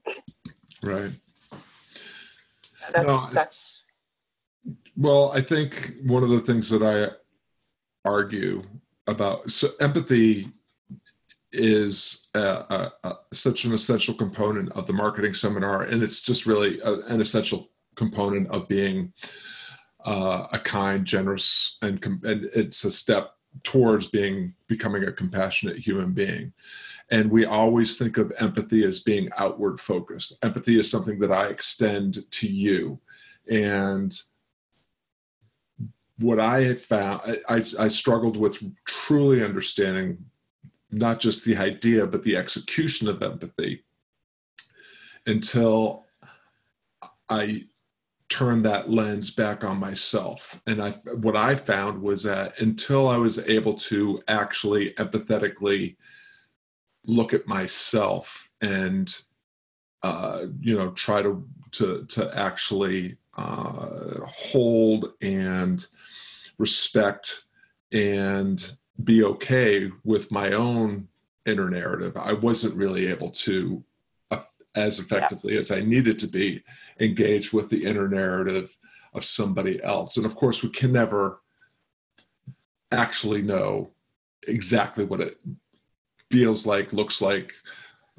Right. 0.82 1.12
That's, 2.94 3.06
no, 3.06 3.30
that's 3.34 3.79
well, 5.00 5.32
I 5.32 5.40
think 5.42 5.96
one 6.04 6.24
of 6.24 6.30
the 6.30 6.42
things 6.42 6.70
that 6.72 6.84
I 6.84 7.16
argue 8.08 8.64
about 9.08 9.50
so 9.50 9.70
empathy 9.80 10.52
is 11.54 12.28
such 13.32 13.64
an 13.64 13.74
essential 13.74 14.14
component 14.14 14.72
of 14.74 14.88
the 14.88 14.94
marketing 14.94 15.34
seminar, 15.34 15.84
and 15.84 16.04
it's 16.04 16.22
just 16.22 16.46
really 16.46 16.82
a, 16.82 16.96
an 17.08 17.22
essential 17.22 17.70
component 17.96 18.50
of 18.50 18.68
being 18.68 19.14
uh, 20.06 20.48
a 20.52 20.60
kind, 20.60 21.06
generous, 21.06 21.78
and 21.82 22.02
com- 22.02 22.22
and 22.26 22.50
it's 22.54 22.84
a 22.84 22.92
step 22.92 23.36
towards 23.64 24.08
being 24.08 24.54
becoming 24.68 25.06
a 25.06 25.14
compassionate 25.14 25.78
human 25.78 26.12
being. 26.12 26.52
And 27.10 27.32
we 27.32 27.46
always 27.46 27.98
think 27.98 28.18
of 28.18 28.34
empathy 28.38 28.84
as 28.84 29.00
being 29.00 29.30
outward 29.38 29.80
focused. 29.80 30.44
Empathy 30.44 30.78
is 30.78 30.92
something 30.92 31.20
that 31.20 31.32
I 31.32 31.48
extend 31.48 32.30
to 32.32 32.48
you, 32.48 33.00
and 33.50 34.14
what 36.20 36.40
I 36.40 36.64
have 36.64 36.82
found, 36.82 37.22
I, 37.48 37.66
I 37.78 37.88
struggled 37.88 38.38
with 38.38 38.62
truly 38.86 39.44
understanding 39.44 40.18
not 40.92 41.20
just 41.20 41.46
the 41.46 41.56
idea, 41.56 42.06
but 42.06 42.24
the 42.24 42.36
execution 42.36 43.08
of 43.08 43.24
empathy 43.24 43.84
until 45.26 46.06
I 47.30 47.66
turned 48.30 48.66
that 48.66 48.90
lens 48.90 49.32
back 49.32 49.64
on 49.64 49.80
myself. 49.80 50.62
And 50.68 50.82
I, 50.82 50.92
what 50.92 51.36
I 51.36 51.56
found 51.56 52.02
was 52.02 52.24
that 52.24 52.60
until 52.60 53.08
I 53.08 53.18
was 53.18 53.48
able 53.48 53.74
to 53.76 54.22
actually 54.28 54.94
empathetically 54.94 55.96
look 57.06 57.34
at 57.34 57.48
myself 57.48 58.50
and, 58.62 59.16
uh, 60.04 60.46
you 60.60 60.78
know, 60.78 60.92
try 60.92 61.22
to 61.22 61.48
to 61.72 62.06
to 62.08 62.36
actually 62.38 63.19
uh, 63.38 64.26
hold 64.26 65.14
and 65.22 65.86
respect 66.58 67.46
and 67.92 68.74
be 69.04 69.24
okay 69.24 69.90
with 70.04 70.32
my 70.32 70.54
own 70.54 71.08
inner 71.46 71.70
narrative. 71.70 72.16
I 72.18 72.34
wasn't 72.34 72.76
really 72.76 73.08
able 73.08 73.32
to, 73.32 73.84
uh, 74.32 74.44
as 74.76 75.00
effectively 75.00 75.54
yeah. 75.54 75.60
as 75.60 75.72
I 75.72 75.82
needed 75.82 76.20
to 76.20 76.28
be, 76.28 76.64
engage 77.00 77.54
with 77.54 77.70
the 77.70 77.86
inner 77.86 78.08
narrative 78.08 78.76
of 79.14 79.24
somebody 79.24 79.82
else. 79.84 80.18
And 80.18 80.26
of 80.26 80.36
course, 80.36 80.64
we 80.64 80.70
can 80.70 80.92
never 80.92 81.42
actually 82.92 83.42
know 83.42 83.90
exactly 84.48 85.06
what 85.06 85.22
it 85.22 85.40
feels 86.30 86.66
like, 86.66 86.94
looks 86.94 87.22
like, 87.22 87.54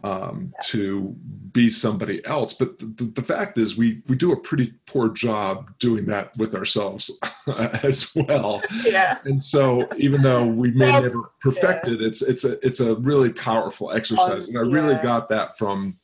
um, 0.03 0.53
to 0.65 1.15
be 1.53 1.69
somebody 1.69 2.25
else. 2.27 2.53
But 2.53 2.79
the, 2.79 3.13
the, 3.15 3.23
fact 3.23 3.59
is, 3.59 3.77
we 3.77 4.03
we 4.09 4.17
do 4.17 4.33
a 4.33 4.41
pretty 4.41 4.73
poor 4.87 5.11
job 5.11 5.71
doing 5.79 6.07
that 6.07 6.37
with 6.39 6.55
ourselves 6.55 7.19
as 7.83 8.13
well. 8.15 8.63
Yeah. 8.85 9.19
And 9.25 9.43
so, 9.43 9.89
even 9.97 10.23
though 10.23 10.47
we 10.47 10.71
may 10.73 10.93
well, 10.93 11.03
never 11.03 11.33
perfect 11.41 11.89
yeah. 11.89 11.95
it, 11.95 12.03
it's 12.03 12.23
it's 12.23 12.45
a 12.45 12.65
it's 12.67 12.81
a 12.81 12.97
really 12.97 13.31
powerful 13.31 13.93
exercise, 13.93 14.49
um, 14.49 14.57
and 14.57 14.59
I 14.59 14.73
really 14.73 15.01
got 15.03 15.29
that 15.29 15.59
from 15.59 15.99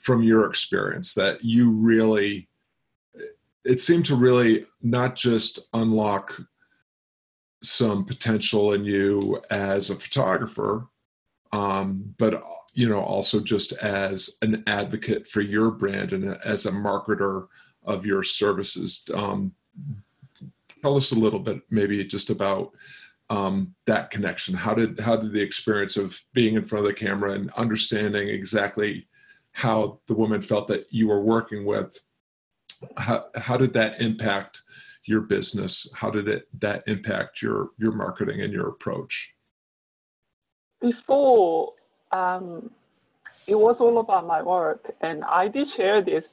from 0.00 0.22
your 0.22 0.46
experience 0.46 1.14
that 1.14 1.44
you 1.44 1.70
really 1.70 2.48
it 3.64 3.80
seemed 3.80 4.06
to 4.06 4.16
really 4.16 4.66
not 4.82 5.14
just 5.14 5.68
unlock 5.74 6.40
some 7.62 8.04
potential 8.04 8.72
in 8.72 8.84
you 8.84 9.40
as 9.50 9.90
a 9.90 9.94
photographer 9.94 10.86
um, 11.52 12.14
but 12.18 12.42
you 12.74 12.88
know 12.88 13.00
also 13.00 13.40
just 13.40 13.72
as 13.74 14.38
an 14.42 14.62
advocate 14.66 15.28
for 15.28 15.40
your 15.40 15.70
brand 15.70 16.12
and 16.12 16.36
as 16.44 16.66
a 16.66 16.72
marketer 16.72 17.48
of 17.84 18.06
your 18.06 18.22
services 18.22 19.08
um, 19.14 19.52
tell 20.82 20.96
us 20.96 21.12
a 21.12 21.18
little 21.18 21.40
bit 21.40 21.60
maybe 21.70 22.04
just 22.04 22.30
about 22.30 22.72
um, 23.30 23.74
that 23.86 24.10
connection. 24.10 24.54
How 24.54 24.74
did 24.74 24.98
how 24.98 25.16
did 25.16 25.32
the 25.32 25.40
experience 25.40 25.96
of 25.96 26.20
being 26.32 26.56
in 26.56 26.64
front 26.64 26.84
of 26.84 26.88
the 26.88 26.94
camera 26.94 27.32
and 27.32 27.50
understanding 27.52 28.28
exactly 28.28 29.06
how 29.52 30.00
the 30.06 30.14
woman 30.14 30.42
felt 30.42 30.66
that 30.68 30.86
you 30.90 31.08
were 31.08 31.20
working 31.20 31.64
with 31.64 32.00
how, 32.96 33.26
how 33.36 33.56
did 33.56 33.72
that 33.74 34.00
impact 34.00 34.62
your 35.04 35.22
business? 35.22 35.92
How 35.94 36.10
did 36.10 36.28
it 36.28 36.46
that 36.60 36.82
impact 36.86 37.42
your 37.42 37.70
your 37.78 37.92
marketing 37.92 38.42
and 38.42 38.52
your 38.52 38.68
approach 38.68 39.34
before 40.80 41.74
um, 42.12 42.70
it 43.46 43.54
was 43.54 43.80
all 43.80 43.98
about 43.98 44.26
my 44.26 44.42
work, 44.42 44.92
and 45.00 45.24
I 45.24 45.48
did 45.48 45.68
share 45.68 46.02
this. 46.02 46.32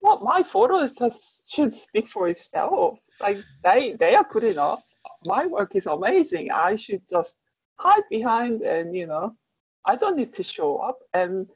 Well, 0.00 0.20
my 0.20 0.42
photos 0.42 0.92
just 0.92 1.50
should 1.50 1.74
speak 1.74 2.08
for 2.10 2.28
itself. 2.28 2.98
Like 3.20 3.38
they 3.62 3.94
they 3.98 4.14
are 4.14 4.26
good 4.30 4.44
enough. 4.44 4.82
My 5.24 5.46
work 5.46 5.76
is 5.76 5.86
amazing. 5.86 6.50
I 6.50 6.76
should 6.76 7.02
just 7.08 7.34
hide 7.76 8.02
behind, 8.10 8.62
and 8.62 8.94
you 8.94 9.06
know, 9.06 9.36
I 9.86 9.96
don't 9.96 10.16
need 10.16 10.34
to 10.34 10.42
show 10.42 10.78
up. 10.78 10.98
And 11.14 11.46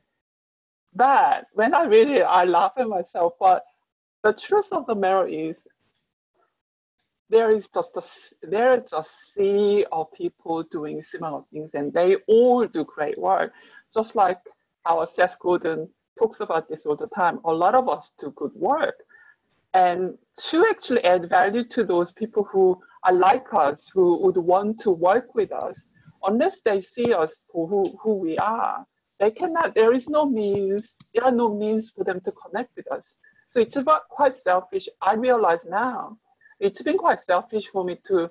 that 0.95 1.47
when 1.53 1.75
I 1.75 1.85
really 1.85 2.23
I 2.23 2.45
laugh 2.45 2.73
at 2.77 2.89
myself, 2.89 3.35
but 3.41 3.65
the 4.23 4.33
truth 4.33 4.67
of 4.73 4.87
the 4.87 4.95
matter 4.95 5.27
is 5.27 5.67
there 7.29 7.51
is 7.51 7.67
just 7.75 7.91
a 7.97 8.03
there 8.43 8.75
is 8.81 8.93
a 8.93 9.05
sea 9.05 9.85
of 9.91 10.13
people 10.13 10.63
doing 10.65 11.03
similar 11.03 11.43
things, 11.53 11.71
and 11.75 11.93
they 11.93 12.17
all 12.29 12.67
do 12.67 12.85
great 12.85 13.19
work. 13.19 13.53
Just 13.93 14.15
like 14.15 14.39
our 14.87 15.07
Seth 15.09 15.37
Godin 15.41 15.89
talks 16.19 16.41
about 16.41 16.69
this 16.69 16.87
all 16.87 16.97
the 16.97 17.09
time. 17.09 17.41
A 17.45 17.53
lot 17.53 17.75
of 17.75 17.89
us 17.89 18.13
do 18.21 18.33
good 18.37 18.53
work, 18.55 18.97
and 19.75 20.17
to 20.51 20.67
actually 20.71 21.03
add 21.05 21.29
value 21.29 21.65
to 21.71 21.85
those 21.85 22.13
people 22.13 22.45
who 22.45 22.81
are 23.05 23.13
like 23.13 23.47
us, 23.53 23.91
who 23.93 24.19
would 24.23 24.37
want 24.37 24.81
to 24.81 24.91
work 24.91 25.35
with 25.35 25.53
us, 25.53 25.87
unless 26.25 26.61
they 26.65 26.81
see 26.81 27.13
us 27.13 27.45
for 27.53 27.67
who, 27.67 27.97
who 28.01 28.15
we 28.15 28.39
are, 28.39 28.87
they 29.19 29.31
cannot. 29.31 29.75
There 29.75 29.95
is 29.95 30.09
no 30.09 30.27
means. 30.27 30.95
There 31.15 31.25
are 31.25 31.33
no 31.33 31.55
means 31.55 31.91
for 31.91 32.05
them 32.05 32.21
to 32.21 32.33
connect 32.33 32.77
with 32.77 32.91
us. 32.93 33.17
So 33.51 33.61
it's 33.61 33.77
about 33.77 34.09
quite 34.09 34.39
selfish. 34.39 34.89
I 35.01 35.15
realize 35.15 35.65
now 35.65 36.19
it's 36.61 36.83
been 36.83 36.99
quite 36.99 37.21
selfish 37.21 37.65
for 37.73 37.85
me 37.85 37.99
to 38.09 38.31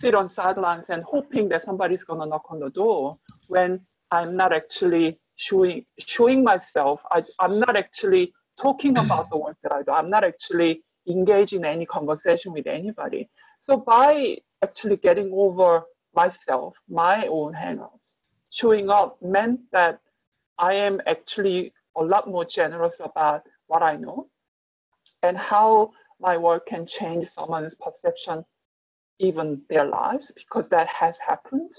sit 0.00 0.14
on 0.14 0.28
sidelines 0.28 0.86
and 0.88 1.02
hoping 1.04 1.48
that 1.48 1.64
somebody's 1.64 2.04
going 2.04 2.20
to 2.20 2.26
knock 2.26 2.44
on 2.50 2.60
the 2.60 2.70
door 2.70 3.18
when 3.48 3.80
I'm 4.10 4.36
not 4.36 4.52
actually 4.52 5.18
showing 5.36 5.84
showing 5.98 6.44
myself. 6.44 7.00
I, 7.10 7.22
I'm 7.40 7.58
not 7.58 7.76
actually 7.76 8.32
talking 8.60 8.96
about 8.98 9.30
the 9.30 9.36
work 9.36 9.56
that 9.62 9.72
I 9.72 9.82
do. 9.82 9.92
I'm 9.92 10.10
not 10.10 10.24
actually 10.24 10.82
engaging 11.08 11.60
in 11.60 11.66
any 11.66 11.86
conversation 11.86 12.52
with 12.52 12.66
anybody. 12.66 13.28
So 13.62 13.76
by 13.78 14.38
actually 14.62 14.96
getting 14.96 15.30
over 15.34 15.82
myself, 16.14 16.74
my 16.88 17.26
own 17.26 17.54
hangups, 17.54 18.14
showing 18.52 18.90
up 18.90 19.18
meant 19.22 19.60
that 19.72 20.00
I 20.58 20.74
am 20.74 21.00
actually 21.06 21.72
a 21.96 22.02
lot 22.02 22.28
more 22.28 22.44
generous 22.44 22.96
about 23.00 23.42
what 23.66 23.82
I 23.82 23.96
know 23.96 24.28
and 25.22 25.36
how 25.36 25.92
my 26.20 26.36
work 26.36 26.66
can 26.66 26.86
change 26.86 27.28
someone's 27.28 27.74
perception, 27.80 28.44
even 29.18 29.62
their 29.68 29.84
lives, 29.86 30.32
because 30.34 30.68
that 30.70 30.86
has 30.88 31.16
happened. 31.18 31.72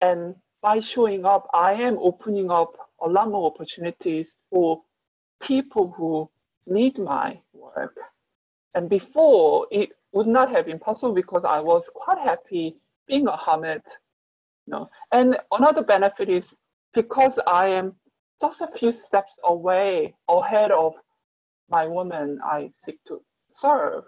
And 0.00 0.34
by 0.62 0.80
showing 0.80 1.24
up, 1.24 1.48
I 1.52 1.74
am 1.74 1.98
opening 1.98 2.50
up 2.50 2.74
a 3.00 3.08
lot 3.08 3.30
more 3.30 3.50
opportunities 3.50 4.38
for 4.50 4.82
people 5.42 5.92
who 5.96 6.30
need 6.66 6.98
my 6.98 7.40
work. 7.52 7.96
And 8.74 8.88
before, 8.88 9.66
it 9.70 9.90
would 10.12 10.26
not 10.26 10.50
have 10.50 10.66
been 10.66 10.78
possible 10.78 11.14
because 11.14 11.44
I 11.44 11.60
was 11.60 11.88
quite 11.94 12.18
happy 12.18 12.76
being 13.06 13.26
a 13.26 13.36
hermit. 13.36 13.82
You 14.66 14.72
know? 14.72 14.90
And 15.12 15.36
another 15.50 15.82
benefit 15.82 16.28
is 16.28 16.54
because 16.94 17.38
I 17.46 17.68
am 17.68 17.94
just 18.40 18.60
a 18.60 18.68
few 18.78 18.92
steps 18.92 19.32
away 19.44 20.14
ahead 20.28 20.70
of 20.70 20.94
my 21.68 21.86
woman 21.86 22.38
I 22.44 22.70
seek 22.84 22.98
to 23.06 23.22
serve, 23.54 24.04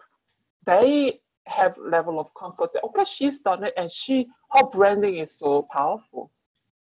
they 0.66 1.20
have 1.46 1.76
level 1.78 2.20
of 2.20 2.28
comfort 2.38 2.70
okay, 2.84 3.04
she's 3.04 3.40
done 3.40 3.64
it 3.64 3.74
and 3.76 3.90
she 3.92 4.28
her 4.52 4.64
branding 4.66 5.18
is 5.18 5.36
so 5.38 5.66
powerful. 5.72 6.30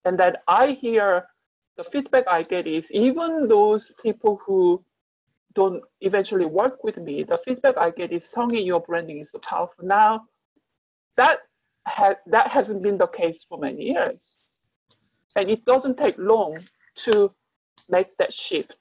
And 0.06 0.18
that 0.20 0.44
I 0.48 0.72
hear 0.72 1.28
the 1.78 1.84
feedback 1.86 2.26
I 2.28 2.44
get 2.44 2.66
is 2.68 2.90
even 2.92 3.48
those 3.48 3.92
people 4.02 4.40
who 4.46 4.84
don't 5.54 5.84
eventually 6.02 6.46
work 6.46 6.84
with 6.84 6.98
me, 6.98 7.24
the 7.24 7.40
feedback 7.46 7.78
I 7.78 7.92
get 7.92 8.12
is 8.12 8.24
Songy, 8.36 8.66
your 8.66 8.80
branding 8.82 9.20
is 9.20 9.32
so 9.32 9.40
powerful. 9.40 9.86
Now 9.86 10.26
that 11.18 11.40
ha- 11.88 12.16
that 12.28 12.48
hasn't 12.48 12.82
been 12.84 12.98
the 12.98 13.08
case 13.08 13.46
for 13.48 13.58
many 13.58 13.84
years. 13.86 14.40
And 15.36 15.50
it 15.50 15.66
doesn't 15.66 15.98
take 15.98 16.16
long 16.18 16.60
to 17.06 17.32
make 17.90 18.16
that 18.18 18.34
shift. 18.34 18.76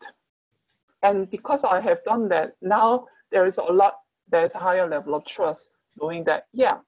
And 1.02 1.30
because 1.30 1.62
I 1.64 1.80
have 1.80 2.02
done 2.04 2.28
that, 2.30 2.54
now 2.62 3.06
there 3.30 3.47
is 3.47 3.56
a 3.56 3.62
lot, 3.62 3.95
there's 4.28 4.52
a 4.54 4.59
higher 4.59 4.88
level 4.88 5.14
of 5.14 5.25
trust, 5.26 5.68
knowing 6.00 6.25
that, 6.25 6.47
yeah, 6.52 6.78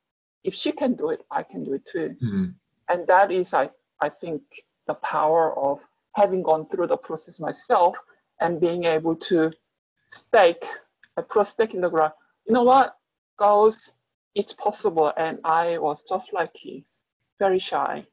if 0.44 0.54
she 0.54 0.72
can 0.72 0.94
do 0.94 1.10
it, 1.10 1.20
I 1.30 1.42
can 1.42 1.64
do 1.64 1.74
it 1.74 1.82
too. 1.90 2.16
Mm-hmm. 2.22 2.44
And 2.88 3.06
that 3.06 3.30
is, 3.30 3.52
I, 3.52 3.70
I 4.00 4.08
think, 4.08 4.42
the 4.86 4.94
power 4.94 5.56
of 5.58 5.78
having 6.14 6.42
gone 6.42 6.66
through 6.68 6.86
the 6.86 6.96
process 6.96 7.38
myself 7.38 7.94
and 8.40 8.60
being 8.60 8.84
able 8.84 9.16
to 9.16 9.52
stake, 10.10 10.64
a 11.16 11.22
pro 11.22 11.44
stake 11.44 11.74
in 11.74 11.80
the 11.80 11.90
ground. 11.90 12.12
You 12.46 12.54
know 12.54 12.62
what, 12.62 12.96
girls, 13.36 13.90
it's 14.34 14.52
possible. 14.52 15.12
And 15.16 15.38
I 15.44 15.78
was 15.78 16.02
just 16.08 16.32
like 16.32 16.52
you, 16.62 16.82
very 17.38 17.58
shy, 17.58 18.06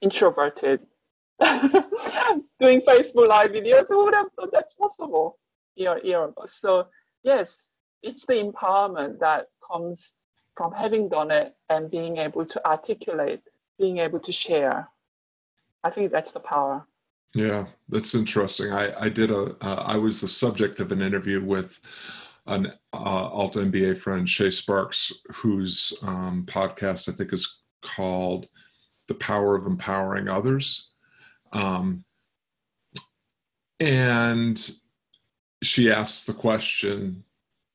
introverted, 0.00 0.80
doing 1.40 2.80
Facebook 2.82 3.28
Live 3.28 3.50
videos. 3.50 3.86
Who 3.88 4.04
would 4.04 4.14
have 4.14 4.26
thought 4.36 4.52
that's 4.52 4.74
possible 4.74 5.38
year? 5.76 6.32
So, 6.48 6.86
yes, 7.22 7.50
it's 8.02 8.26
the 8.26 8.34
empowerment 8.34 9.18
that 9.20 9.46
comes 9.70 10.12
from 10.56 10.72
having 10.72 11.08
done 11.08 11.30
it 11.30 11.54
and 11.68 11.90
being 11.90 12.18
able 12.18 12.46
to 12.46 12.66
articulate, 12.66 13.40
being 13.78 13.98
able 13.98 14.20
to 14.20 14.32
share. 14.32 14.88
I 15.82 15.90
think 15.90 16.12
that's 16.12 16.32
the 16.32 16.40
power. 16.40 16.86
Yeah, 17.34 17.66
that's 17.88 18.14
interesting. 18.14 18.72
I, 18.72 18.92
I 18.98 19.08
did 19.08 19.30
a. 19.30 19.56
Uh, 19.60 19.82
I 19.86 19.96
was 19.96 20.20
the 20.20 20.28
subject 20.28 20.78
of 20.78 20.92
an 20.92 21.02
interview 21.02 21.44
with 21.44 21.80
an 22.46 22.66
uh, 22.92 23.28
Alt 23.28 23.54
MBA 23.54 23.98
friend, 23.98 24.28
Shay 24.28 24.50
Sparks, 24.50 25.12
whose 25.32 25.92
um, 26.02 26.44
podcast 26.46 27.08
I 27.08 27.12
think 27.12 27.32
is 27.32 27.62
called 27.82 28.48
"The 29.08 29.14
Power 29.14 29.56
of 29.56 29.66
Empowering 29.66 30.28
Others," 30.28 30.92
um, 31.52 32.04
and 33.80 34.70
she 35.64 35.90
asks 35.90 36.24
the 36.24 36.34
question, 36.34 37.24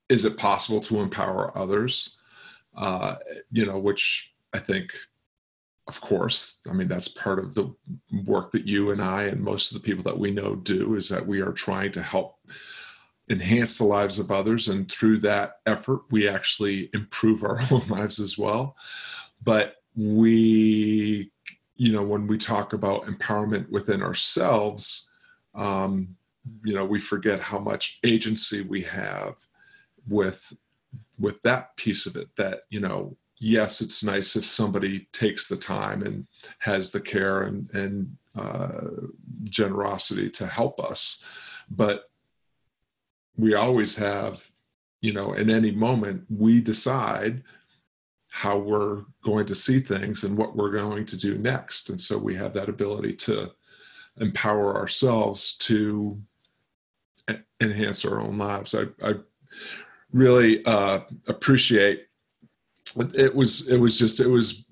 "Is 0.10 0.26
it 0.26 0.38
possible 0.38 0.82
to 0.82 1.02
empower 1.02 1.58
others?" 1.58 2.18
Uh, 2.76 3.16
you 3.52 3.66
know, 3.66 3.80
which 3.80 4.34
I 4.54 4.60
think 4.60 4.94
of 5.90 6.00
course 6.02 6.62
i 6.70 6.72
mean 6.72 6.88
that's 6.88 7.08
part 7.08 7.40
of 7.40 7.56
the 7.56 7.74
work 8.26 8.52
that 8.52 8.68
you 8.68 8.92
and 8.92 9.02
i 9.02 9.24
and 9.24 9.42
most 9.42 9.72
of 9.72 9.82
the 9.82 9.86
people 9.86 10.04
that 10.04 10.18
we 10.18 10.30
know 10.30 10.56
do 10.56 10.94
is 10.94 11.10
that 11.10 11.26
we 11.26 11.42
are 11.42 11.52
trying 11.52 11.92
to 11.92 12.02
help 12.02 12.38
enhance 13.32 13.78
the 13.78 13.84
lives 13.84 14.20
of 14.20 14.32
others 14.32 14.70
and 14.70 14.92
through 14.92 15.18
that 15.20 15.58
effort 15.66 16.02
we 16.12 16.28
actually 16.28 16.92
improve 16.94 17.44
our 17.44 17.60
own 17.72 17.86
lives 17.88 18.20
as 18.20 18.38
well 18.38 18.78
but 19.44 19.78
we 19.96 21.32
you 21.76 21.92
know 21.92 22.04
when 22.04 22.28
we 22.28 22.38
talk 22.38 22.74
about 22.74 23.06
empowerment 23.06 23.68
within 23.70 24.04
ourselves 24.04 25.10
um, 25.56 26.16
you 26.64 26.74
know 26.74 26.86
we 26.86 27.00
forget 27.00 27.40
how 27.40 27.60
much 27.60 28.00
agency 28.04 28.62
we 28.62 28.82
have 28.82 29.36
with 30.08 30.54
with 31.20 31.42
that 31.42 31.76
piece 31.76 32.06
of 32.06 32.16
it 32.16 32.28
that 32.36 32.62
you 32.70 32.80
know 32.80 33.16
yes, 33.40 33.82
it's 33.82 34.04
nice 34.04 34.36
if 34.36 34.46
somebody 34.46 35.08
takes 35.12 35.48
the 35.48 35.58
time 35.58 36.04
and 36.04 36.28
has 36.60 36.92
the 36.92 37.00
care 37.00 37.44
and, 37.44 37.70
and 37.74 38.16
uh, 38.36 38.82
generosity 39.44 40.30
to 40.30 40.46
help 40.46 40.80
us. 40.80 41.24
But 41.72 42.10
we 43.38 43.56
always 43.56 43.96
have, 43.96 44.50
you 45.02 45.14
know, 45.14 45.34
in 45.34 45.50
any 45.50 45.72
moment, 45.72 46.26
we 46.30 46.60
decide 46.60 47.44
how 48.32 48.58
we're 48.58 49.04
going 49.24 49.46
to 49.46 49.56
see 49.56 49.80
things 49.80 50.24
and 50.24 50.38
what 50.38 50.56
we're 50.56 50.72
going 50.72 51.06
to 51.06 51.18
do 51.18 51.38
next. 51.38 51.90
And 51.90 52.00
so 52.00 52.18
we 52.18 52.36
have 52.36 52.54
that 52.54 52.70
ability 52.70 53.16
to 53.16 53.52
empower 54.18 54.76
ourselves 54.76 55.58
to 55.60 56.22
enhance 57.62 58.06
our 58.06 58.20
own 58.20 58.38
lives. 58.38 58.76
I, 58.76 58.86
I 59.04 59.16
really 60.12 60.64
uh, 60.66 61.02
appreciate 61.28 62.06
it 63.14 63.34
was 63.34 63.68
it 63.68 63.78
was 63.78 64.00
just 64.00 64.20
it 64.20 64.28
was 64.28 64.66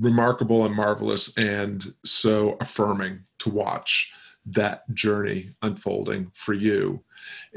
remarkable 0.00 0.64
and 0.64 0.74
marvelous 0.74 1.36
and 1.36 1.94
so 2.04 2.56
affirming 2.60 3.20
to 3.38 3.50
watch 3.50 4.12
that 4.46 4.82
journey 4.94 5.50
unfolding 5.62 6.30
for 6.34 6.54
you 6.54 7.02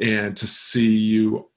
and 0.02 0.36
to 0.36 0.46
see 0.46 0.96
you 0.96 1.50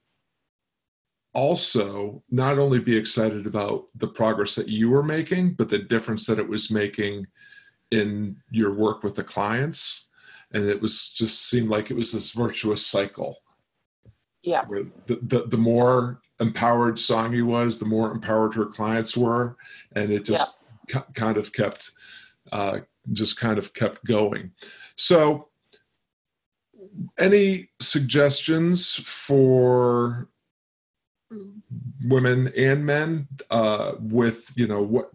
also 1.33 2.23
not 2.31 2.57
only 2.57 2.79
be 2.79 2.95
excited 2.95 3.45
about 3.45 3.85
the 3.95 4.07
progress 4.07 4.55
that 4.55 4.69
you 4.69 4.89
were 4.89 5.03
making 5.03 5.53
but 5.53 5.69
the 5.69 5.77
difference 5.77 6.25
that 6.25 6.39
it 6.39 6.47
was 6.47 6.71
making 6.71 7.27
in 7.91 8.35
your 8.49 8.73
work 8.73 9.03
with 9.03 9.15
the 9.15 9.23
clients 9.23 10.06
and 10.53 10.67
it 10.67 10.81
was 10.81 11.09
just 11.09 11.49
seemed 11.49 11.69
like 11.69 11.91
it 11.91 11.97
was 11.97 12.11
this 12.11 12.31
virtuous 12.31 12.85
cycle 12.85 13.37
yeah 14.43 14.63
the, 15.07 15.19
the, 15.21 15.43
the 15.47 15.57
more 15.57 16.21
empowered 16.39 16.95
Songy 16.95 17.43
was, 17.43 17.79
the 17.79 17.85
more 17.85 18.11
empowered 18.11 18.53
her 18.53 18.65
clients 18.65 19.17
were, 19.17 19.57
and 19.93 20.11
it 20.11 20.25
just 20.25 20.55
yeah. 20.89 20.99
c- 20.99 21.13
kind 21.13 21.37
of 21.37 21.51
kept 21.53 21.91
uh, 22.51 22.79
just 23.11 23.39
kind 23.39 23.57
of 23.57 23.73
kept 23.73 24.05
going. 24.05 24.51
So, 24.95 25.49
any 27.17 27.69
suggestions 27.79 28.95
for 28.95 30.29
women 32.05 32.53
and 32.55 32.85
men 32.85 33.27
uh, 33.49 33.93
with 33.99 34.51
you 34.55 34.67
know 34.67 34.81
what 34.81 35.11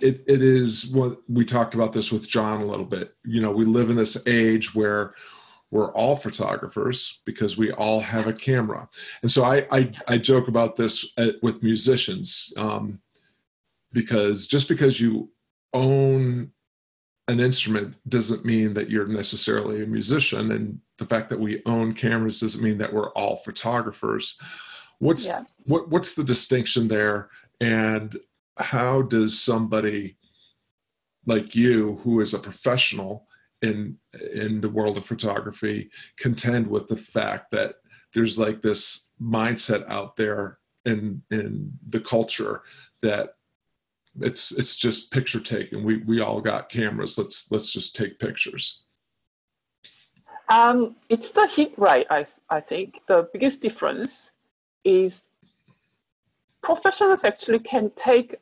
it, 0.00 0.22
it 0.26 0.42
is 0.42 0.88
what 0.88 1.18
we 1.28 1.44
talked 1.44 1.74
about 1.74 1.92
this 1.92 2.12
with 2.12 2.28
John 2.28 2.60
a 2.60 2.66
little 2.66 2.84
bit. 2.84 3.14
You 3.24 3.40
know, 3.40 3.50
we 3.50 3.64
live 3.64 3.90
in 3.90 3.96
this 3.96 4.26
age 4.26 4.74
where 4.74 5.14
we're 5.70 5.92
all 5.92 6.16
photographers 6.16 7.20
because 7.24 7.58
we 7.58 7.72
all 7.72 8.00
have 8.00 8.26
a 8.26 8.32
camera. 8.32 8.88
And 9.22 9.30
so 9.30 9.44
I, 9.44 9.66
I, 9.70 9.92
I 10.06 10.18
joke 10.18 10.48
about 10.48 10.76
this 10.76 11.12
at, 11.18 11.34
with 11.42 11.62
musicians 11.62 12.52
um, 12.56 13.00
because 13.92 14.46
just 14.46 14.68
because 14.68 15.00
you 15.00 15.30
own 15.74 16.50
an 17.28 17.40
instrument 17.40 17.94
doesn't 18.08 18.44
mean 18.44 18.72
that 18.72 18.88
you're 18.88 19.06
necessarily 19.06 19.82
a 19.82 19.86
musician. 19.86 20.52
And 20.52 20.80
the 20.96 21.04
fact 21.06 21.28
that 21.28 21.38
we 21.38 21.62
own 21.66 21.92
cameras 21.92 22.40
doesn't 22.40 22.64
mean 22.64 22.78
that 22.78 22.92
we're 22.92 23.10
all 23.10 23.36
photographers. 23.36 24.40
What's 24.98 25.28
yeah. 25.28 25.44
what 25.64 25.90
what's 25.90 26.14
the 26.14 26.24
distinction 26.24 26.88
there? 26.88 27.28
And 27.60 28.18
how 28.58 29.02
does 29.02 29.40
somebody 29.40 30.16
like 31.26 31.54
you, 31.54 31.96
who 31.96 32.20
is 32.20 32.34
a 32.34 32.38
professional, 32.38 33.26
in 33.62 33.96
in 34.34 34.60
the 34.60 34.68
world 34.68 34.96
of 34.96 35.06
photography 35.06 35.90
contend 36.16 36.66
with 36.66 36.86
the 36.86 36.96
fact 36.96 37.50
that 37.50 37.76
there's 38.14 38.38
like 38.38 38.62
this 38.62 39.10
mindset 39.20 39.88
out 39.88 40.16
there 40.16 40.58
in 40.84 41.22
in 41.30 41.72
the 41.88 42.00
culture 42.00 42.62
that 43.02 43.30
it's 44.20 44.56
it's 44.58 44.76
just 44.76 45.12
picture 45.12 45.40
taking. 45.40 45.84
We 45.84 45.98
we 45.98 46.20
all 46.20 46.40
got 46.40 46.68
cameras. 46.68 47.18
Let's 47.18 47.50
let's 47.50 47.72
just 47.72 47.96
take 47.96 48.18
pictures. 48.18 48.84
Um, 50.48 50.96
it's 51.10 51.30
the 51.30 51.46
heat 51.46 51.74
right 51.76 52.06
i 52.10 52.26
i 52.48 52.60
think. 52.60 53.00
The 53.06 53.28
biggest 53.32 53.60
difference 53.60 54.30
is 54.84 55.20
professionals 56.62 57.20
actually 57.24 57.58
can 57.58 57.90
take 57.96 58.36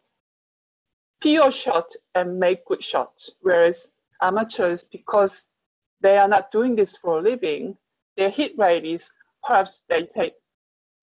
pure 1.20 1.50
shot 1.50 1.90
and 2.14 2.38
make 2.38 2.64
good 2.66 2.83
shots 2.85 3.31
whereas 3.40 3.87
amateurs 4.22 4.85
because 4.92 5.33
they 6.00 6.18
are 6.18 6.29
not 6.29 6.50
doing 6.52 6.76
this 6.76 6.96
for 6.96 7.18
a 7.18 7.22
living. 7.22 7.76
Their 8.16 8.31
hit 8.31 8.52
rate 8.59 8.85
is 8.85 9.09
perhaps 9.42 9.83
they 9.88 10.09
take 10.16 10.35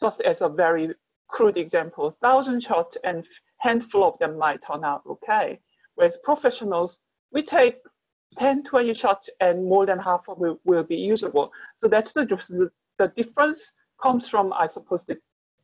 just 0.02 0.21
as 0.21 0.41
a 0.41 0.49
very 0.49 0.93
crude 1.28 1.58
example, 1.58 2.15
thousand 2.21 2.62
shots 2.62 2.97
and 3.04 3.26
handful 3.58 4.04
of 4.04 4.19
them 4.19 4.38
might 4.38 4.60
turn 4.65 4.84
out 4.84 5.02
okay. 5.10 5.60
Whereas 5.95 6.17
professionals, 6.23 6.99
we 7.32 7.43
take 7.43 7.78
10, 8.38 8.63
20 8.63 8.93
shots 8.93 9.30
and 9.39 9.65
more 9.65 9.86
than 9.86 9.99
half 9.99 10.21
of 10.28 10.43
it 10.43 10.58
will 10.65 10.84
be 10.84 10.95
usable. 10.95 11.52
So 11.78 11.88
that's 11.88 12.13
the, 12.13 12.69
the 12.97 13.08
difference 13.15 13.62
comes 14.02 14.28
from, 14.28 14.54
I 14.54 14.67
suppose, 14.67 15.04
the 15.08 15.17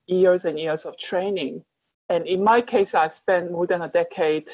years 0.08 0.46
and 0.46 0.60
years 0.60 0.86
of 0.86 0.98
training. 0.98 1.64
And 2.10 2.26
in 2.28 2.44
my 2.44 2.62
case, 2.62 2.94
I 2.94 3.10
spent 3.10 3.52
more 3.52 3.68
than 3.68 3.84
a 3.84 3.88
decade 3.90 4.50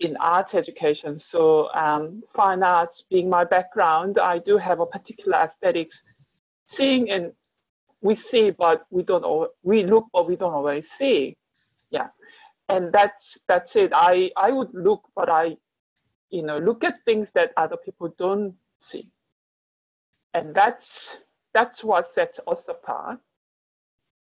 in 0.00 0.16
arts 0.18 0.54
education. 0.54 1.18
So 1.18 1.72
um, 1.74 2.22
fine 2.34 2.62
arts 2.62 3.04
being 3.10 3.28
my 3.28 3.44
background, 3.44 4.18
I 4.18 4.38
do 4.38 4.56
have 4.56 4.80
a 4.80 4.86
particular 4.86 5.38
aesthetics, 5.38 6.02
seeing 6.68 7.10
and 7.10 7.32
we 8.02 8.14
see, 8.14 8.50
but 8.50 8.86
we 8.90 9.02
don't. 9.02 9.24
Always, 9.24 9.50
we 9.62 9.84
look, 9.84 10.06
but 10.12 10.26
we 10.26 10.36
don't 10.36 10.54
always 10.54 10.88
see. 10.98 11.36
Yeah, 11.90 12.08
and 12.68 12.92
that's 12.92 13.36
that's 13.46 13.76
it. 13.76 13.92
I 13.94 14.30
I 14.36 14.50
would 14.52 14.72
look, 14.72 15.02
but 15.14 15.28
I, 15.28 15.56
you 16.30 16.42
know, 16.42 16.58
look 16.58 16.82
at 16.84 17.04
things 17.04 17.28
that 17.34 17.52
other 17.56 17.76
people 17.76 18.14
don't 18.18 18.54
see, 18.78 19.10
and 20.32 20.54
that's 20.54 21.18
that's 21.52 21.84
what 21.84 22.08
sets 22.08 22.40
us 22.46 22.68
apart. 22.68 23.18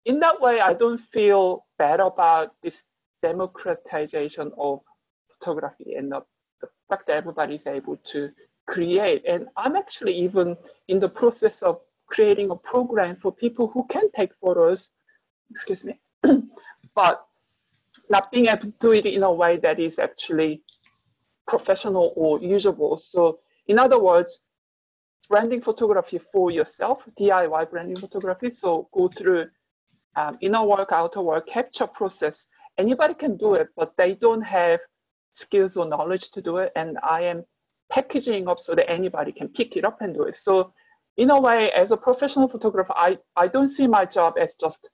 In 0.06 0.20
that 0.20 0.42
way, 0.42 0.60
I 0.60 0.74
don't 0.74 1.02
feel 1.14 1.66
bad 1.78 2.00
about 2.00 2.56
this 2.64 2.76
democratization 3.22 4.52
of 4.58 4.82
photography 5.28 5.96
and 5.96 6.12
the, 6.12 6.22
the 6.62 6.68
fact 6.90 7.08
that 7.08 7.18
everybody 7.18 7.56
is 7.56 7.68
able 7.68 7.98
to 8.12 8.30
create. 8.68 9.24
And 9.28 9.48
I'm 9.58 9.76
actually 9.76 10.16
even 10.18 10.58
in 10.88 11.00
the 11.00 11.10
process 11.10 11.62
of 11.62 11.80
creating 12.08 12.50
a 12.52 12.56
program 12.56 13.18
for 13.22 13.32
people 13.32 13.68
who 13.68 13.86
can 13.90 14.12
take 14.12 14.32
photos, 14.42 14.92
excuse 15.50 15.84
me, 15.84 16.00
but 16.96 17.26
not 18.10 18.32
being 18.32 18.48
able 18.48 18.64
to 18.64 18.74
do 18.80 18.92
it 18.92 19.06
in 19.06 19.24
a 19.24 19.32
way 19.32 19.58
that 19.58 19.80
is 19.80 20.00
actually 20.00 20.62
professional 21.48 22.14
or 22.16 22.40
usable. 22.42 22.98
So 23.00 23.40
in 23.68 23.80
other 23.80 24.00
words, 24.00 24.42
branding 25.30 25.62
photography 25.62 26.20
for 26.32 26.52
yourself, 26.52 27.00
DIY 27.20 27.70
branding 27.70 27.96
photography. 27.96 28.50
So 28.50 28.90
go 28.94 29.08
through 29.08 29.48
um, 30.16 30.38
inner 30.42 30.64
work, 30.64 30.90
outer 30.92 31.22
work, 31.22 31.48
capture 31.48 31.88
process. 31.88 32.46
Anybody 32.78 33.14
can 33.14 33.38
do 33.38 33.56
it, 33.56 33.70
but 33.76 33.94
they 33.98 34.16
don't 34.16 34.42
have 34.42 34.80
skills 35.34 35.78
or 35.78 35.86
knowledge 35.86 36.32
to 36.32 36.42
do 36.42 36.58
it. 36.58 36.72
And 36.76 36.98
I 37.04 37.22
am 37.24 37.44
packaging 37.90 38.48
up 38.48 38.60
so 38.60 38.76
that 38.76 38.90
anybody 38.90 39.32
can 39.32 39.50
pick 39.50 39.76
it 39.76 39.86
up 39.86 40.02
and 40.02 40.14
do 40.14 40.24
it. 40.24 40.38
So 40.38 40.74
in 41.18 41.30
a 41.30 41.40
way, 41.40 41.72
as 41.72 41.92
a 41.92 41.98
professional 41.98 42.48
photographer, 42.48 42.94
I, 42.96 43.18
I 43.36 43.48
don't 43.48 43.70
see 43.70 43.88
my 43.88 44.06
job 44.06 44.36
as 44.40 44.54
just 44.60 44.90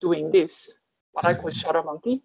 doing 0.00 0.30
this, 0.30 0.70
what 1.12 1.24
I 1.24 1.34
call 1.34 1.50
mm-hmm. 1.50 1.58
shutter 1.58 1.82
monkey, 1.82 2.22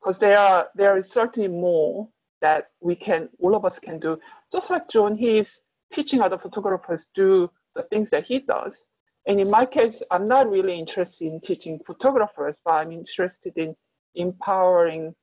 because 0.00 0.18
there 0.18 0.38
are 0.38 0.68
there 0.74 0.96
is 0.96 1.10
certainly 1.10 1.48
more 1.48 2.08
that 2.40 2.70
we 2.80 2.96
can 2.96 3.28
all 3.38 3.54
of 3.54 3.64
us 3.64 3.78
can 3.78 4.00
do. 4.00 4.18
Just 4.52 4.70
like 4.70 4.88
John, 4.88 5.16
he's 5.16 5.60
teaching 5.92 6.20
other 6.20 6.38
photographers 6.38 7.06
do 7.14 7.50
the 7.74 7.82
things 7.84 8.10
that 8.10 8.24
he 8.24 8.40
does. 8.40 8.84
And 9.26 9.40
in 9.40 9.50
my 9.50 9.66
case, 9.66 10.02
I'm 10.10 10.26
not 10.26 10.50
really 10.50 10.78
interested 10.78 11.26
in 11.26 11.40
teaching 11.40 11.80
photographers, 11.86 12.56
but 12.64 12.72
I'm 12.72 12.92
interested 12.92 13.52
in 13.56 13.76
empowering 14.14 15.14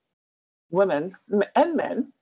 women 0.70 1.16
and 1.56 1.76
men 1.76 2.14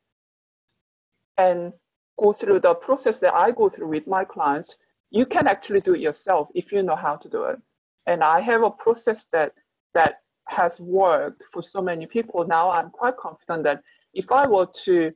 and 1.38 1.74
go 2.20 2.32
through 2.32 2.62
the 2.62 2.74
process 2.76 3.20
that 3.20 3.34
I 3.34 3.52
go 3.52 3.70
through 3.70 3.90
with 3.90 4.08
my 4.08 4.24
clients 4.24 4.76
you 5.16 5.26
can 5.26 5.48
actually 5.48 5.82
do 5.82 5.94
it 5.94 6.02
yourself 6.02 6.50
if 6.54 6.74
you 6.74 6.84
know 6.84 6.96
how 6.96 7.16
to 7.16 7.30
do 7.30 7.44
it. 7.46 7.58
And 8.06 8.22
I 8.22 8.42
have 8.42 8.64
a 8.64 8.70
process 8.70 9.26
that 9.32 9.54
that 9.94 10.16
has 10.48 10.78
worked 10.80 11.42
for 11.54 11.64
so 11.64 11.82
many 11.82 12.06
people. 12.06 12.46
Now 12.46 12.70
I'm 12.70 12.90
quite 12.90 13.16
confident 13.18 13.64
that 13.64 13.82
if 14.14 14.30
I 14.32 14.46
were 14.46 14.68
to 14.84 15.12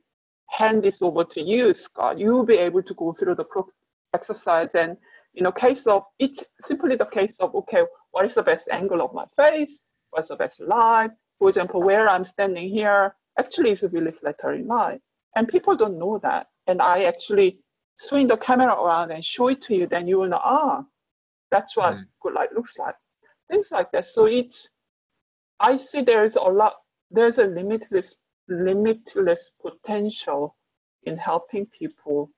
hand 0.48 0.82
this 0.82 1.02
over 1.02 1.24
to 1.24 1.40
you, 1.40 1.74
Scott, 1.74 2.18
you 2.18 2.32
will 2.32 2.46
be 2.46 2.56
able 2.56 2.82
to 2.82 2.94
go 2.94 3.12
through 3.12 3.36
the 3.36 3.44
pro- 3.44 3.68
exercise 4.14 4.74
and 4.74 4.96
in 5.34 5.46
a 5.46 5.52
case 5.52 5.86
of 5.86 6.02
it's 6.18 6.42
simply 6.66 6.96
the 6.96 7.06
case 7.06 7.34
of 7.40 7.54
okay, 7.54 7.82
what 8.10 8.26
is 8.26 8.34
the 8.34 8.42
best 8.42 8.68
angle 8.70 9.02
of 9.02 9.14
my 9.14 9.24
face? 9.36 9.80
What's 10.10 10.28
the 10.28 10.36
best 10.36 10.60
light? 10.60 11.10
For 11.38 11.48
example, 11.48 11.82
where 11.82 12.08
I'm 12.08 12.24
standing 12.24 12.68
here 12.68 13.14
actually 13.38 13.70
is 13.70 13.82
a 13.82 13.88
really 13.88 14.12
flattering 14.12 14.66
light. 14.66 15.00
And 15.36 15.48
people 15.48 15.76
don't 15.76 15.98
know 15.98 16.18
that. 16.22 16.48
And 16.66 16.82
I 16.82 17.04
actually 17.04 17.60
swing 17.96 18.26
the 18.26 18.36
camera 18.36 18.72
around 18.72 19.12
and 19.12 19.24
show 19.24 19.48
it 19.48 19.62
to 19.62 19.74
you, 19.74 19.86
then 19.86 20.08
you 20.08 20.18
will 20.18 20.28
know, 20.28 20.40
ah, 20.42 20.82
that's 21.50 21.76
what 21.76 21.94
mm. 21.94 22.04
good 22.22 22.34
light 22.34 22.52
looks 22.52 22.76
like. 22.78 22.94
Things 23.50 23.68
like 23.70 23.90
that. 23.92 24.06
So 24.06 24.26
it's, 24.26 24.68
I 25.60 25.76
see 25.76 26.02
there's 26.02 26.36
a 26.36 26.40
lot, 26.40 26.74
there's 27.10 27.38
a 27.38 27.44
limitless, 27.44 28.14
limitless 28.48 29.50
potential 29.60 30.56
in 31.04 31.16
helping 31.16 31.66
people 31.66 32.30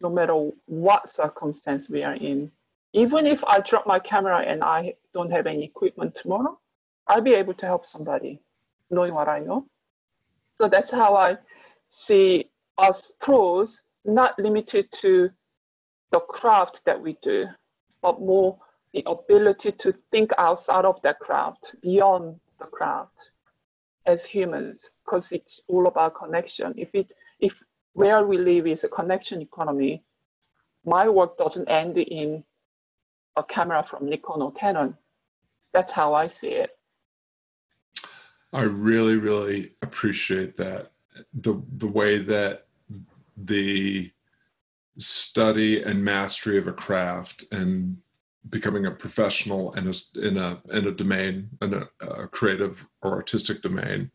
no 0.00 0.10
matter 0.10 0.50
what 0.66 1.12
circumstance 1.12 1.88
we 1.88 2.02
are 2.02 2.14
in. 2.14 2.50
Even 2.92 3.26
if 3.26 3.42
I 3.44 3.60
drop 3.60 3.86
my 3.86 3.98
camera 3.98 4.44
and 4.46 4.62
I 4.62 4.94
don't 5.12 5.30
have 5.30 5.46
any 5.46 5.64
equipment 5.64 6.16
tomorrow, 6.20 6.58
I'll 7.06 7.20
be 7.20 7.34
able 7.34 7.54
to 7.54 7.66
help 7.66 7.86
somebody 7.86 8.40
knowing 8.90 9.14
what 9.14 9.28
I 9.28 9.40
know. 9.40 9.66
So 10.56 10.68
that's 10.68 10.90
how 10.90 11.14
I 11.14 11.36
see 11.90 12.50
us 12.78 13.12
pros 13.20 13.82
not 14.04 14.38
limited 14.38 14.90
to 15.00 15.30
the 16.10 16.20
craft 16.20 16.80
that 16.86 17.00
we 17.00 17.16
do, 17.22 17.46
but 18.02 18.20
more 18.20 18.58
the 18.92 19.02
ability 19.06 19.72
to 19.72 19.92
think 20.10 20.30
outside 20.38 20.84
of 20.84 21.00
that 21.02 21.18
craft, 21.18 21.74
beyond 21.82 22.40
the 22.58 22.64
craft 22.64 23.30
as 24.06 24.24
humans, 24.24 24.88
because 25.04 25.30
it's 25.30 25.60
all 25.68 25.86
about 25.86 26.14
connection. 26.14 26.72
If 26.76 26.88
it 26.94 27.12
if 27.40 27.52
where 27.98 28.24
we 28.24 28.38
live 28.38 28.64
is 28.68 28.84
a 28.84 28.88
connection 28.88 29.42
economy, 29.42 30.04
my 30.84 31.08
work 31.08 31.36
doesn't 31.36 31.68
end 31.68 31.98
in 31.98 32.44
a 33.36 33.42
camera 33.42 33.84
from 33.90 34.08
Nikon 34.08 34.40
or 34.40 34.52
Canon. 34.52 34.96
That's 35.72 35.92
how 35.92 36.14
I 36.14 36.28
see 36.28 36.52
it. 36.64 36.78
I 38.52 38.62
really, 38.62 39.16
really 39.16 39.72
appreciate 39.82 40.56
that. 40.58 40.92
The 41.40 41.60
the 41.78 41.88
way 41.88 42.18
that 42.18 42.66
the 43.36 44.12
study 44.98 45.82
and 45.82 46.04
mastery 46.04 46.56
of 46.56 46.68
a 46.68 46.72
craft 46.72 47.44
and 47.50 47.96
becoming 48.48 48.86
a 48.86 48.92
professional 48.92 49.74
in 49.74 49.88
a 49.88 49.94
in 50.26 50.36
a 50.36 50.62
in 50.70 50.86
a 50.86 50.92
domain 50.92 51.50
in 51.62 51.74
a, 51.74 51.88
a 52.00 52.28
creative 52.28 52.86
or 53.02 53.12
artistic 53.14 53.60
domain 53.60 54.10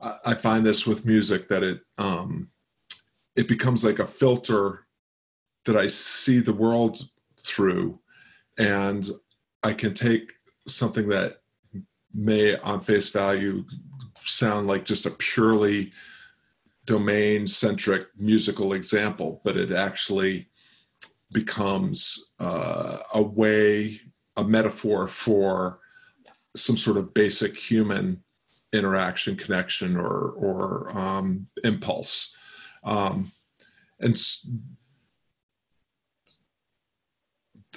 I, 0.00 0.34
find 0.34 0.66
this 0.66 0.86
with 0.86 1.06
music 1.06 1.48
that 1.48 1.62
it 1.62 1.80
um 1.98 2.50
it 3.36 3.48
becomes 3.48 3.84
like 3.84 3.98
a 3.98 4.06
filter 4.06 4.86
that 5.64 5.76
i 5.76 5.86
see 5.86 6.40
the 6.40 6.52
world 6.52 7.02
through 7.40 7.98
and 8.58 9.10
i 9.62 9.72
can 9.72 9.94
take 9.94 10.32
something 10.66 11.08
that 11.08 11.40
may 12.14 12.56
on 12.58 12.80
face 12.80 13.08
value 13.08 13.64
sound 14.14 14.66
like 14.66 14.84
just 14.84 15.06
a 15.06 15.10
purely 15.10 15.92
domain 16.84 17.46
centric 17.46 18.06
musical 18.18 18.72
example, 18.72 19.40
but 19.44 19.56
it 19.56 19.72
actually 19.72 20.48
becomes 21.32 22.32
uh, 22.38 22.98
a 23.14 23.22
way, 23.22 24.00
a 24.36 24.44
metaphor 24.44 25.06
for 25.06 25.80
some 26.56 26.76
sort 26.76 26.96
of 26.96 27.14
basic 27.14 27.56
human 27.56 28.22
interaction, 28.72 29.36
connection, 29.36 29.96
or 29.96 30.30
or 30.32 30.98
um, 30.98 31.46
impulse. 31.64 32.36
Um, 32.84 33.30
and 34.00 34.16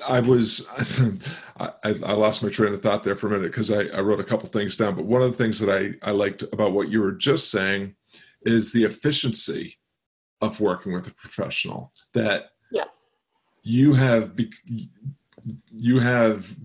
I 0.06 0.20
was 0.20 0.68
I, 1.60 1.72
I, 1.84 2.14
lost 2.14 2.44
my 2.44 2.50
train 2.50 2.74
of 2.74 2.82
thought 2.82 3.04
there 3.04 3.16
for 3.16 3.28
a 3.28 3.30
minute 3.32 3.52
because 3.52 3.72
I, 3.72 3.84
I 3.86 4.02
wrote 4.02 4.20
a 4.20 4.26
couple 4.26 4.50
things 4.50 4.76
down. 4.76 4.96
But 4.96 5.06
one 5.06 5.22
of 5.22 5.32
the 5.32 5.38
things 5.38 5.60
that 5.60 5.70
I, 5.70 6.08
I 6.08 6.12
liked 6.12 6.44
about 6.44 6.74
what 6.74 6.90
you 6.90 7.00
were 7.02 7.14
just 7.14 7.50
saying 7.50 7.96
is 8.42 8.72
the 8.72 8.84
efficiency 8.84 9.78
of 10.42 10.60
working 10.60 10.94
with 10.94 11.08
a 11.08 11.14
professional 11.14 11.94
that 12.14 12.52
yeah. 12.72 12.84
you 13.64 13.94
have 13.94 14.38
you 15.72 16.00
have 16.00 16.56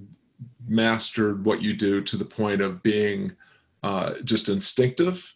mastered 0.66 1.44
what 1.44 1.62
you 1.62 1.74
do 1.74 2.00
to 2.00 2.16
the 2.16 2.24
point 2.24 2.60
of 2.60 2.82
being 2.82 3.34
uh, 3.82 4.14
just 4.24 4.48
instinctive 4.48 5.34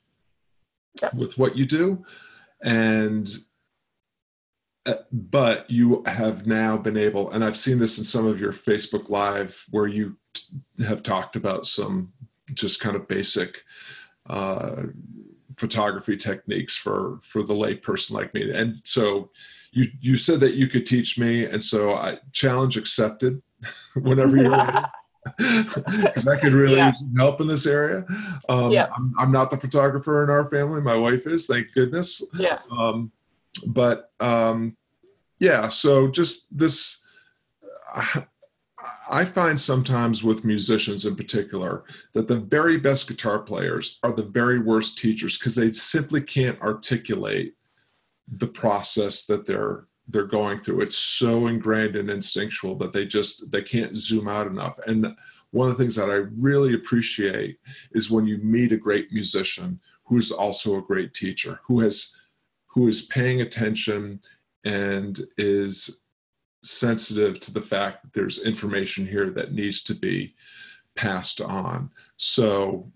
yeah. 1.01 1.11
with 1.14 1.38
what 1.38 1.57
you 1.57 1.64
do 1.64 2.05
and 2.64 3.29
uh, 4.87 4.96
but 5.12 5.70
you 5.70 6.03
have 6.07 6.46
now 6.46 6.77
been 6.77 6.96
able 6.96 7.31
and 7.31 7.44
i've 7.44 7.57
seen 7.57 7.79
this 7.79 7.98
in 7.98 8.05
some 8.05 8.27
of 8.27 8.40
your 8.40 8.53
facebook 8.53 9.09
live 9.09 9.64
where 9.70 9.87
you 9.87 10.16
t- 10.35 10.59
have 10.85 11.03
talked 11.03 11.37
about 11.37 11.66
some 11.66 12.12
just 12.53 12.81
kind 12.81 12.96
of 12.96 13.09
basic 13.09 13.62
uh, 14.29 14.83
photography 15.57 16.16
techniques 16.16 16.77
for 16.77 17.18
for 17.22 17.42
the 17.42 17.55
lay 17.55 17.74
person 17.74 18.16
like 18.16 18.33
me. 18.35 18.50
And 18.53 18.81
so 18.85 19.31
you 19.72 19.88
you 20.00 20.16
said 20.16 20.40
that 20.40 20.55
you 20.55 20.68
could 20.68 20.87
teach 20.87 21.18
me, 21.18 21.44
and 21.44 21.62
so 21.62 21.92
I 21.94 22.18
challenge 22.33 22.77
accepted. 22.77 23.42
whenever 23.94 24.37
you're 24.37 24.50
ready. 24.50 24.79
Because 25.39 26.29
I 26.29 26.39
could 26.39 26.53
really 26.53 26.77
yeah. 26.77 26.93
help 27.17 27.41
in 27.41 27.47
this 27.47 27.67
area. 27.67 28.05
Um, 28.49 28.71
yeah. 28.71 28.89
I'm, 28.95 29.15
I'm, 29.19 29.33
not 29.33 29.51
the 29.51 29.57
photographer 29.57 30.23
in 30.23 30.31
our 30.31 30.49
family. 30.51 30.81
My 30.81 30.97
wife 30.97 31.27
is, 31.27 31.47
thank 31.47 31.73
goodness. 31.73 32.23
Yeah. 32.39 32.59
Um, 32.71 33.11
but 33.69 34.11
um, 34.21 34.77
yeah, 35.39 35.69
so 35.69 36.09
just 36.09 36.57
this. 36.57 37.05
I, 37.95 38.25
I 39.11 39.25
find 39.25 39.59
sometimes 39.59 40.23
with 40.23 40.45
musicians 40.45 41.07
in 41.07 41.17
particular 41.17 41.85
that 42.13 42.29
the 42.29 42.39
very 42.39 42.77
best 42.77 43.09
guitar 43.09 43.39
players 43.39 43.99
are 44.03 44.13
the 44.13 44.25
very 44.25 44.59
worst 44.59 44.99
teachers 44.99 45.39
because 45.39 45.55
they 45.55 45.73
simply 45.73 46.21
can't 46.21 46.61
articulate 46.61 47.55
the 48.29 48.47
process 48.47 49.27
that 49.27 49.47
they're 49.47 49.87
they're 50.09 50.27
going 50.27 50.59
through. 50.59 50.83
It's 50.83 50.99
so 50.99 51.47
ingrained 51.47 51.97
and 51.97 52.11
instinctual 52.11 52.77
that 52.77 52.93
they 52.93 53.07
just 53.07 53.51
they 53.51 53.62
can't 53.62 53.97
zoom 53.97 54.29
out 54.29 54.47
enough. 54.47 54.79
And 54.87 55.14
one 55.55 55.71
of 55.71 55.77
the 55.77 55.83
things 55.83 55.95
that 55.95 56.11
i 56.11 56.27
really 56.40 56.75
appreciate 56.75 57.59
is 57.93 58.11
when 58.11 58.27
you 58.27 58.38
meet 58.38 58.73
a 58.73 58.77
great 58.77 59.12
musician 59.12 59.79
who 60.05 60.19
is 60.19 60.33
also 60.33 60.77
a 60.77 60.83
great 60.83 61.14
teacher 61.14 61.61
who 61.64 61.81
has 61.81 62.17
who 62.67 62.88
is 62.88 63.03
paying 63.03 63.40
attention 63.40 64.21
and 64.64 65.21
is 65.38 66.03
sensitive 66.64 67.38
to 67.38 67.53
the 67.53 67.61
fact 67.61 68.03
that 68.03 68.12
there's 68.12 68.45
information 68.45 69.07
here 69.07 69.31
that 69.31 69.53
needs 69.53 69.83
to 69.83 69.95
be 69.95 70.35
passed 70.97 71.40
on. 71.40 71.90
So 72.17 72.90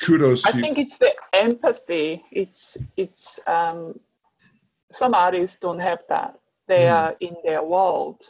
kudos 0.00 0.46
i 0.46 0.52
think 0.52 0.78
it's 0.78 0.96
the 0.98 1.12
empathy. 1.32 2.24
It's 2.30 2.76
it's 2.96 3.38
um 3.46 3.98
some 4.92 5.14
artists 5.14 5.56
don't 5.60 5.78
have 5.78 6.00
that. 6.08 6.38
They 6.68 6.84
mm. 6.84 6.92
are 6.92 7.16
in 7.20 7.36
their 7.44 7.62
world. 7.62 8.22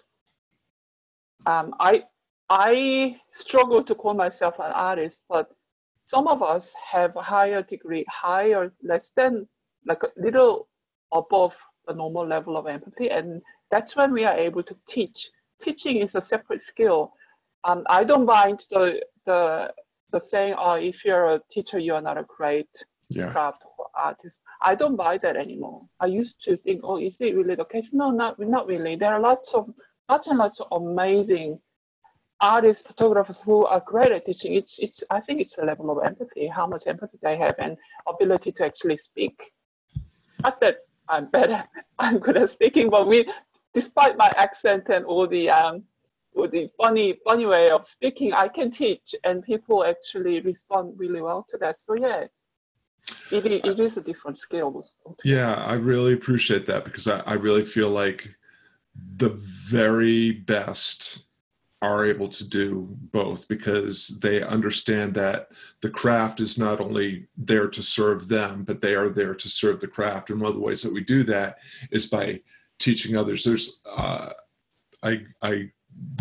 Um, 1.46 1.74
I 1.80 2.04
I 2.48 3.16
struggle 3.32 3.82
to 3.84 3.94
call 3.94 4.14
myself 4.14 4.54
an 4.58 4.72
artist, 4.72 5.22
but 5.28 5.50
some 6.06 6.26
of 6.26 6.42
us 6.42 6.72
have 6.90 7.14
a 7.16 7.22
higher 7.22 7.62
degree, 7.62 8.04
higher, 8.08 8.72
less 8.82 9.12
than, 9.14 9.46
like 9.86 10.02
a 10.02 10.08
little 10.16 10.68
above 11.12 11.54
the 11.86 11.94
normal 11.94 12.26
level 12.26 12.56
of 12.56 12.66
empathy, 12.66 13.10
and 13.10 13.40
that's 13.70 13.96
when 13.96 14.12
we 14.12 14.24
are 14.24 14.36
able 14.36 14.62
to 14.64 14.76
teach. 14.88 15.30
Teaching 15.62 15.98
is 15.98 16.14
a 16.14 16.20
separate 16.20 16.62
skill. 16.62 17.12
Um, 17.64 17.84
I 17.88 18.04
don't 18.04 18.26
mind 18.26 18.64
the 18.70 19.00
the 19.26 19.72
the 20.12 20.20
saying, 20.20 20.54
"Oh, 20.58 20.74
if 20.74 21.04
you're 21.04 21.34
a 21.34 21.40
teacher, 21.50 21.78
you 21.78 21.94
are 21.94 22.02
not 22.02 22.18
a 22.18 22.24
great 22.24 22.70
yeah. 23.10 23.30
craft 23.30 23.62
or 24.00 24.06
artist. 24.06 24.38
I 24.60 24.74
don't 24.74 24.96
buy 24.96 25.18
that 25.18 25.36
anymore. 25.36 25.82
I 26.00 26.06
used 26.06 26.42
to 26.44 26.56
think, 26.56 26.80
oh, 26.84 26.98
is 26.98 27.16
it 27.20 27.34
really 27.36 27.54
the 27.54 27.64
case? 27.64 27.90
No, 27.92 28.10
not 28.10 28.38
not 28.38 28.66
really. 28.66 28.96
There 28.96 29.12
are 29.12 29.20
lots 29.20 29.52
of 29.54 29.72
lots 30.08 30.26
and 30.26 30.38
lots 30.38 30.60
of 30.60 30.82
amazing 30.82 31.60
artists, 32.40 32.82
photographers 32.86 33.38
who 33.44 33.66
are 33.66 33.82
great 33.86 34.12
at 34.12 34.26
teaching. 34.26 34.54
It's 34.54 34.78
it's 34.78 35.02
I 35.10 35.20
think 35.20 35.40
it's 35.40 35.58
a 35.58 35.64
level 35.64 35.90
of 35.90 36.04
empathy, 36.04 36.46
how 36.46 36.66
much 36.66 36.84
empathy 36.86 37.18
they 37.22 37.36
have 37.36 37.54
and 37.58 37.76
ability 38.08 38.52
to 38.52 38.64
actually 38.64 38.96
speak. 38.96 39.52
Not 40.42 40.60
that 40.60 40.78
I'm 41.08 41.26
better, 41.26 41.64
I'm 41.98 42.18
good 42.18 42.36
at 42.36 42.50
speaking, 42.50 42.90
but 42.90 43.06
we 43.06 43.26
despite 43.74 44.16
my 44.16 44.32
accent 44.36 44.88
and 44.88 45.04
all 45.04 45.26
the 45.28 45.50
um 45.50 45.84
all 46.36 46.48
the 46.48 46.70
funny 46.76 47.14
funny 47.24 47.46
way 47.46 47.70
of 47.70 47.86
speaking, 47.86 48.32
I 48.32 48.48
can 48.48 48.70
teach 48.70 49.14
and 49.24 49.42
people 49.42 49.84
actually 49.84 50.40
respond 50.40 50.94
really 50.98 51.20
well 51.20 51.46
to 51.50 51.58
that. 51.58 51.76
So 51.76 51.94
yeah, 51.94 52.24
it, 53.30 53.46
it 53.46 53.80
is 53.80 53.96
a 53.96 54.00
different 54.00 54.38
scale. 54.38 54.84
Yeah, 55.24 55.54
I 55.54 55.74
really 55.74 56.12
appreciate 56.12 56.66
that 56.66 56.84
because 56.84 57.08
I, 57.08 57.20
I 57.20 57.34
really 57.34 57.64
feel 57.64 57.90
like 57.90 58.28
the 59.16 59.30
very 59.68 60.32
best 60.32 61.26
are 61.82 62.04
able 62.04 62.28
to 62.28 62.46
do 62.46 62.86
both 63.10 63.48
because 63.48 64.18
they 64.20 64.42
understand 64.42 65.14
that 65.14 65.48
the 65.80 65.88
craft 65.88 66.40
is 66.40 66.58
not 66.58 66.78
only 66.80 67.26
there 67.38 67.68
to 67.68 67.82
serve 67.82 68.28
them, 68.28 68.64
but 68.64 68.82
they 68.82 68.94
are 68.94 69.08
there 69.08 69.34
to 69.34 69.48
serve 69.48 69.80
the 69.80 69.88
craft. 69.88 70.28
And 70.28 70.40
one 70.40 70.50
of 70.50 70.56
the 70.56 70.62
ways 70.62 70.82
that 70.82 70.92
we 70.92 71.02
do 71.02 71.22
that 71.24 71.58
is 71.90 72.06
by 72.06 72.40
teaching 72.78 73.16
others. 73.16 73.44
There's, 73.44 73.80
uh, 73.86 74.30
I, 75.02 75.22
I 75.40 75.70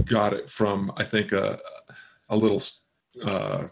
got 0.05 0.33
it 0.33 0.49
from 0.49 0.91
I 0.95 1.03
think 1.03 1.33
a, 1.33 1.59
a 2.29 2.37
little 2.37 2.61
uh, 3.23 3.67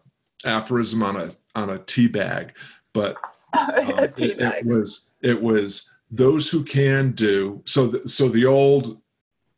aphorism 0.45 1.03
on 1.03 1.15
a 1.15 1.31
on 1.55 1.71
a 1.71 1.79
tea 1.79 2.07
bag 2.07 2.53
but 2.97 3.15
um, 3.57 3.99
it, 4.17 4.39
it, 4.41 4.65
was 4.65 5.12
it 5.21 5.39
was 5.39 5.93
those 6.10 6.49
who 6.49 6.63
can 6.63 7.12
do 7.12 7.62
so. 7.65 7.86
The, 7.86 8.07
so 8.07 8.27
the 8.27 8.45
old 8.45 8.99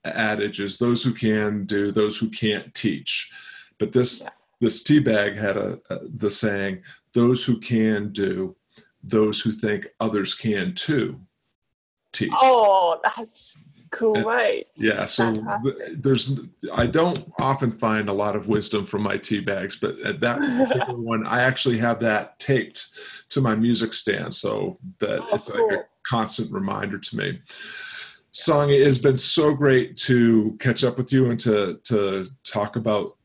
adage 0.04 0.60
is 0.60 0.78
those 0.78 1.02
who 1.02 1.14
can 1.14 1.64
do, 1.66 1.92
those 1.92 2.18
who 2.18 2.30
can't 2.30 2.74
teach. 2.74 3.32
But 3.78 3.94
this 3.94 4.22
yeah. 4.22 4.30
this 4.60 4.84
tea 4.84 5.00
bag 5.00 5.38
had 5.38 5.56
a, 5.56 5.80
a 5.90 6.00
the 6.18 6.30
saying: 6.30 6.82
those 7.14 7.46
who 7.46 7.58
can 7.60 8.12
do, 8.12 8.56
those 9.04 9.40
who 9.40 9.54
think 9.54 9.88
others 10.02 10.36
can 10.36 10.76
too, 10.76 11.18
teach. 12.12 12.34
Oh, 12.42 13.00
that's 13.04 13.56
Great. 13.92 14.68
Yeah. 14.76 15.06
So 15.06 15.34
th- 15.34 15.76
there's, 15.98 16.40
I 16.74 16.86
don't 16.88 17.32
often 17.40 17.72
find 17.72 18.10
a 18.10 18.14
lot 18.14 18.36
of 18.36 18.48
wisdom 18.48 18.86
from 18.86 19.02
my 19.02 19.18
tea 19.18 19.40
bags, 19.40 19.76
but 19.76 20.00
at 20.00 20.20
that 20.20 20.40
particular 20.40 21.00
one, 21.00 21.26
I 21.26 21.42
actually 21.42 21.78
have 21.80 22.00
that 22.02 22.38
taped 22.40 22.88
to 23.30 23.42
my 23.42 23.56
music 23.56 23.94
stand, 23.94 24.34
so 24.34 24.78
that 25.00 25.22
oh, 25.22 25.30
it's 25.34 25.52
cool. 25.52 25.68
like 25.68 25.80
a 25.80 25.84
constant 26.08 26.52
reminder 26.52 26.98
to 26.98 27.18
me. 27.18 27.42
Song, 28.32 28.70
it 28.70 28.82
has 28.82 29.00
been 29.00 29.18
so 29.18 29.54
great 29.54 29.96
to 29.98 30.56
catch 30.60 30.84
up 30.84 30.98
with 30.98 31.12
you 31.12 31.32
and 31.32 31.40
to 31.40 31.80
to 31.86 32.28
talk 32.44 32.76
about 32.76 33.18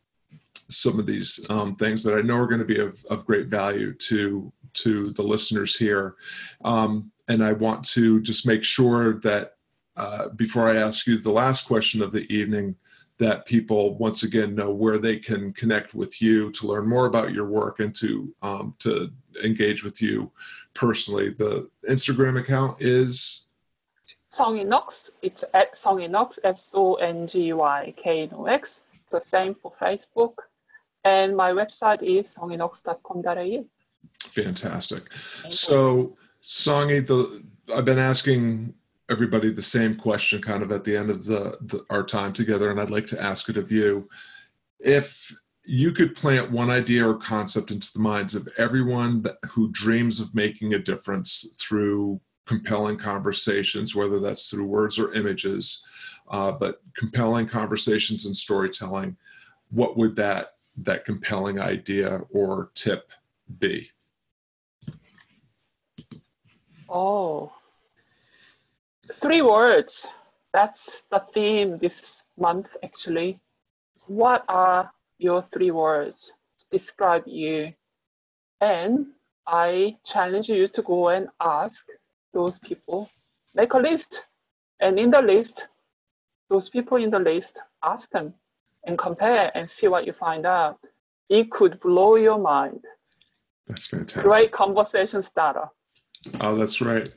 some 0.69 0.99
of 0.99 1.07
these 1.07 1.45
um, 1.51 1.77
things 1.77 2.03
that 2.03 2.17
I 2.17 2.23
know 2.23 2.37
are 2.37 2.47
going 2.47 2.61
to 2.61 2.65
be 2.65 2.81
of, 2.81 3.05
of 3.11 3.27
great 3.27 3.49
value 3.49 3.93
to 3.93 4.53
to 4.75 5.05
the 5.05 5.23
listeners 5.23 5.77
here. 5.77 6.17
Um, 6.65 7.13
and 7.29 7.43
I 7.43 7.53
want 7.53 7.85
to 7.91 8.21
just 8.21 8.47
make 8.47 8.65
sure 8.65 9.21
that 9.21 9.54
uh, 9.97 10.29
before 10.31 10.69
I 10.69 10.77
ask 10.77 11.07
you 11.07 11.19
the 11.19 11.31
last 11.31 11.67
question 11.67 12.03
of 12.03 12.13
the 12.13 12.31
evening, 12.33 12.77
that 13.19 13.47
people 13.47 13.97
once 13.99 14.25
again 14.25 14.55
know 14.55 14.71
where 14.71 14.99
they 14.99 15.17
can 15.17 15.53
connect 15.53 15.95
with 15.95 16.21
you 16.21 16.51
to 16.51 16.67
learn 16.67 16.89
more 16.89 17.07
about 17.07 17.33
your 17.33 17.47
work 17.47 17.79
and 17.81 17.95
to 17.95 18.35
um, 18.43 18.75
to 18.81 19.11
engage 19.43 19.85
with 19.85 20.03
you 20.03 20.31
personally. 20.75 21.31
The 21.31 21.69
Instagram 21.89 22.41
account 22.41 22.83
is 22.83 23.49
Songy 24.37 24.67
Knox. 24.67 25.11
It's 25.23 25.45
at 25.55 25.77
Songy 25.77 26.11
Knox, 26.11 26.39
S 26.43 26.71
O 26.75 26.95
N 26.95 27.27
G 27.27 27.53
Y 27.53 27.95
K 27.97 28.23
N 28.23 28.31
O 28.33 28.47
X. 28.47 28.81
The 29.11 29.21
same 29.21 29.55
for 29.55 29.73
Facebook, 29.81 30.35
and 31.05 31.37
my 31.37 31.53
website 31.53 32.03
is 32.03 32.35
songyknox.com.au. 32.35 33.65
Fantastic. 34.19 35.13
So, 35.51 36.17
Songy, 36.43 37.07
the 37.07 37.45
I've 37.73 37.85
been 37.85 37.99
asking 37.99 38.75
everybody 39.15 39.51
the 39.51 39.63
same 39.63 39.95
question 39.95 40.43
kind 40.43 40.63
of 40.63 40.73
at 40.73 40.83
the 40.83 40.97
end 40.97 41.09
of 41.09 41.25
the, 41.25 41.57
the, 41.63 41.85
our 41.89 42.03
time 42.03 42.33
together 42.33 42.71
and 42.71 42.81
i'd 42.81 42.91
like 42.91 43.07
to 43.07 43.23
ask 43.23 43.49
it 43.49 43.57
of 43.57 43.71
you. 43.71 44.09
If 44.81 45.33
you 45.65 45.93
could 45.93 46.15
plant 46.15 46.51
one 46.51 46.69
idea 46.69 47.09
or 47.09 47.15
concept 47.15 47.71
into 47.71 47.91
the 47.95 48.01
minds 48.01 48.35
of 48.35 48.49
everyone 48.59 49.23
that, 49.23 49.37
who 49.49 49.71
dreams 49.71 50.21
of 50.21 50.35
making 50.35 50.75
a 50.75 50.79
difference 50.79 51.57
through 51.63 52.21
compelling 52.45 52.99
conversations 52.99 53.95
whether 53.95 54.19
that's 54.19 54.49
through 54.49 54.67
words 54.67 54.99
or 54.99 55.15
images 55.15 55.87
uh, 56.29 56.53
but 56.53 56.81
compelling 56.97 57.47
conversations 57.47 58.27
and 58.27 58.37
storytelling 58.37 59.17
what 59.71 59.97
would 59.97 60.17
that 60.17 60.55
that 60.77 61.05
compelling 61.05 61.61
idea 61.61 62.21
or 62.31 62.71
tip 62.75 63.11
be? 63.59 63.89
Oh 66.89 67.53
Three 69.21 69.43
words. 69.43 70.07
That's 70.53 71.03
the 71.11 71.23
theme 71.35 71.79
this 71.79 72.23
month, 72.39 72.69
actually. 72.83 73.41
What 74.07 74.45
are 74.49 74.91
your 75.19 75.45
three 75.53 75.71
words 75.71 76.33
to 76.59 76.79
describe 76.79 77.25
you? 77.27 77.73
And 78.61 79.07
I 79.47 79.97
challenge 80.05 80.49
you 80.49 80.69
to 80.69 80.83
go 80.83 81.09
and 81.09 81.29
ask 81.41 81.83
those 82.33 82.59
people, 82.59 83.11
make 83.55 83.75
a 83.75 83.79
list. 83.79 84.23
And 84.81 84.99
in 84.99 85.11
the 85.11 85.23
list, 85.23 85.65
those 86.49 86.69
people 86.69 86.97
in 86.99 87.11
the 87.11 87.19
list, 87.19 87.61
ask 87.83 88.09
them 88.11 88.35
and 88.87 88.99
compare 88.99 89.51
and 89.55 89.71
see 89.71 89.89
what 89.89 90.07
you 90.07 90.13
find 90.13 90.47
out. 90.47 90.79
It 91.29 91.51
could 91.51 91.81
blow 91.81 92.17
your 92.17 92.39
mind. 92.39 92.85
That's 93.67 93.87
fantastic. 93.87 94.25
Great 94.25 94.53
conversation 94.53 95.23
starter. 95.23 95.69
Oh, 96.41 96.57
that's 96.57 96.81
right. 96.81 97.09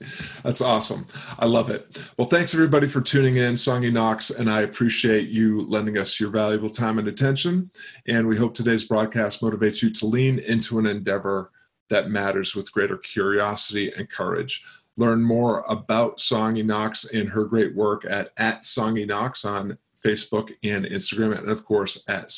That's 0.44 0.62
awesome. 0.62 1.06
I 1.40 1.46
love 1.46 1.70
it. 1.70 1.98
Well, 2.18 2.28
thanks 2.28 2.54
everybody 2.54 2.88
for 2.88 3.02
tuning 3.02 3.36
in, 3.36 3.54
Songy 3.54 3.92
Knox, 3.92 4.30
and 4.30 4.50
I 4.50 4.62
appreciate 4.62 5.30
you 5.30 5.66
lending 5.66 5.98
us 5.98 6.20
your 6.20 6.30
valuable 6.30 6.70
time 6.70 7.00
and 7.00 7.08
attention. 7.08 7.70
And 8.08 8.28
we 8.28 8.38
hope 8.38 8.54
today's 8.54 8.84
broadcast 8.84 9.42
motivates 9.42 9.82
you 9.82 9.90
to 9.92 10.06
lean 10.06 10.40
into 10.40 10.80
an 10.80 10.86
endeavor 10.86 11.52
that 11.90 12.10
matters 12.10 12.56
with 12.56 12.72
greater 12.72 12.98
curiosity 12.98 13.92
and 13.94 14.10
courage. 14.10 14.64
Learn 14.98 15.22
more 15.22 15.64
about 15.68 16.18
Songy 16.18 16.66
Knox 16.66 17.06
and 17.06 17.30
her 17.30 17.46
great 17.46 17.76
work 17.76 18.06
at, 18.10 18.32
at 18.38 18.62
Songy 18.62 19.08
Knox 19.08 19.46
on 19.46 19.78
Facebook 20.04 20.54
and 20.64 20.86
Instagram, 20.86 21.38
and 21.38 21.50
of 21.50 21.66
course 21.66 22.04
at 22.08 22.30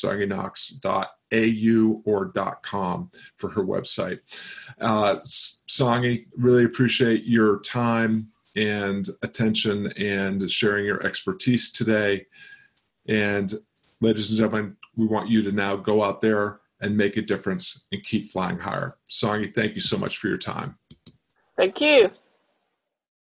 songyknox.au 1.30 2.02
or 2.04 2.32
.com 2.62 3.10
for 3.36 3.50
her 3.50 3.64
website. 3.64 4.20
Uh, 4.80 5.16
Songy, 5.24 6.26
really 6.36 6.64
appreciate 6.64 7.24
your 7.24 7.60
time 7.60 8.28
and 8.56 9.08
attention 9.22 9.92
and 9.92 10.50
sharing 10.50 10.84
your 10.84 11.04
expertise 11.06 11.70
today. 11.70 12.26
And 13.08 13.52
ladies 14.00 14.30
and 14.30 14.38
gentlemen, 14.38 14.76
we 14.96 15.06
want 15.06 15.28
you 15.28 15.42
to 15.42 15.52
now 15.52 15.76
go 15.76 16.02
out 16.02 16.20
there 16.20 16.60
and 16.80 16.96
make 16.96 17.16
a 17.16 17.22
difference 17.22 17.86
and 17.92 18.02
keep 18.02 18.30
flying 18.30 18.58
higher. 18.58 18.96
Songy, 19.08 19.52
thank 19.52 19.74
you 19.74 19.80
so 19.80 19.96
much 19.96 20.18
for 20.18 20.28
your 20.28 20.38
time. 20.38 20.76
Thank 21.56 21.80
you. 21.80 22.10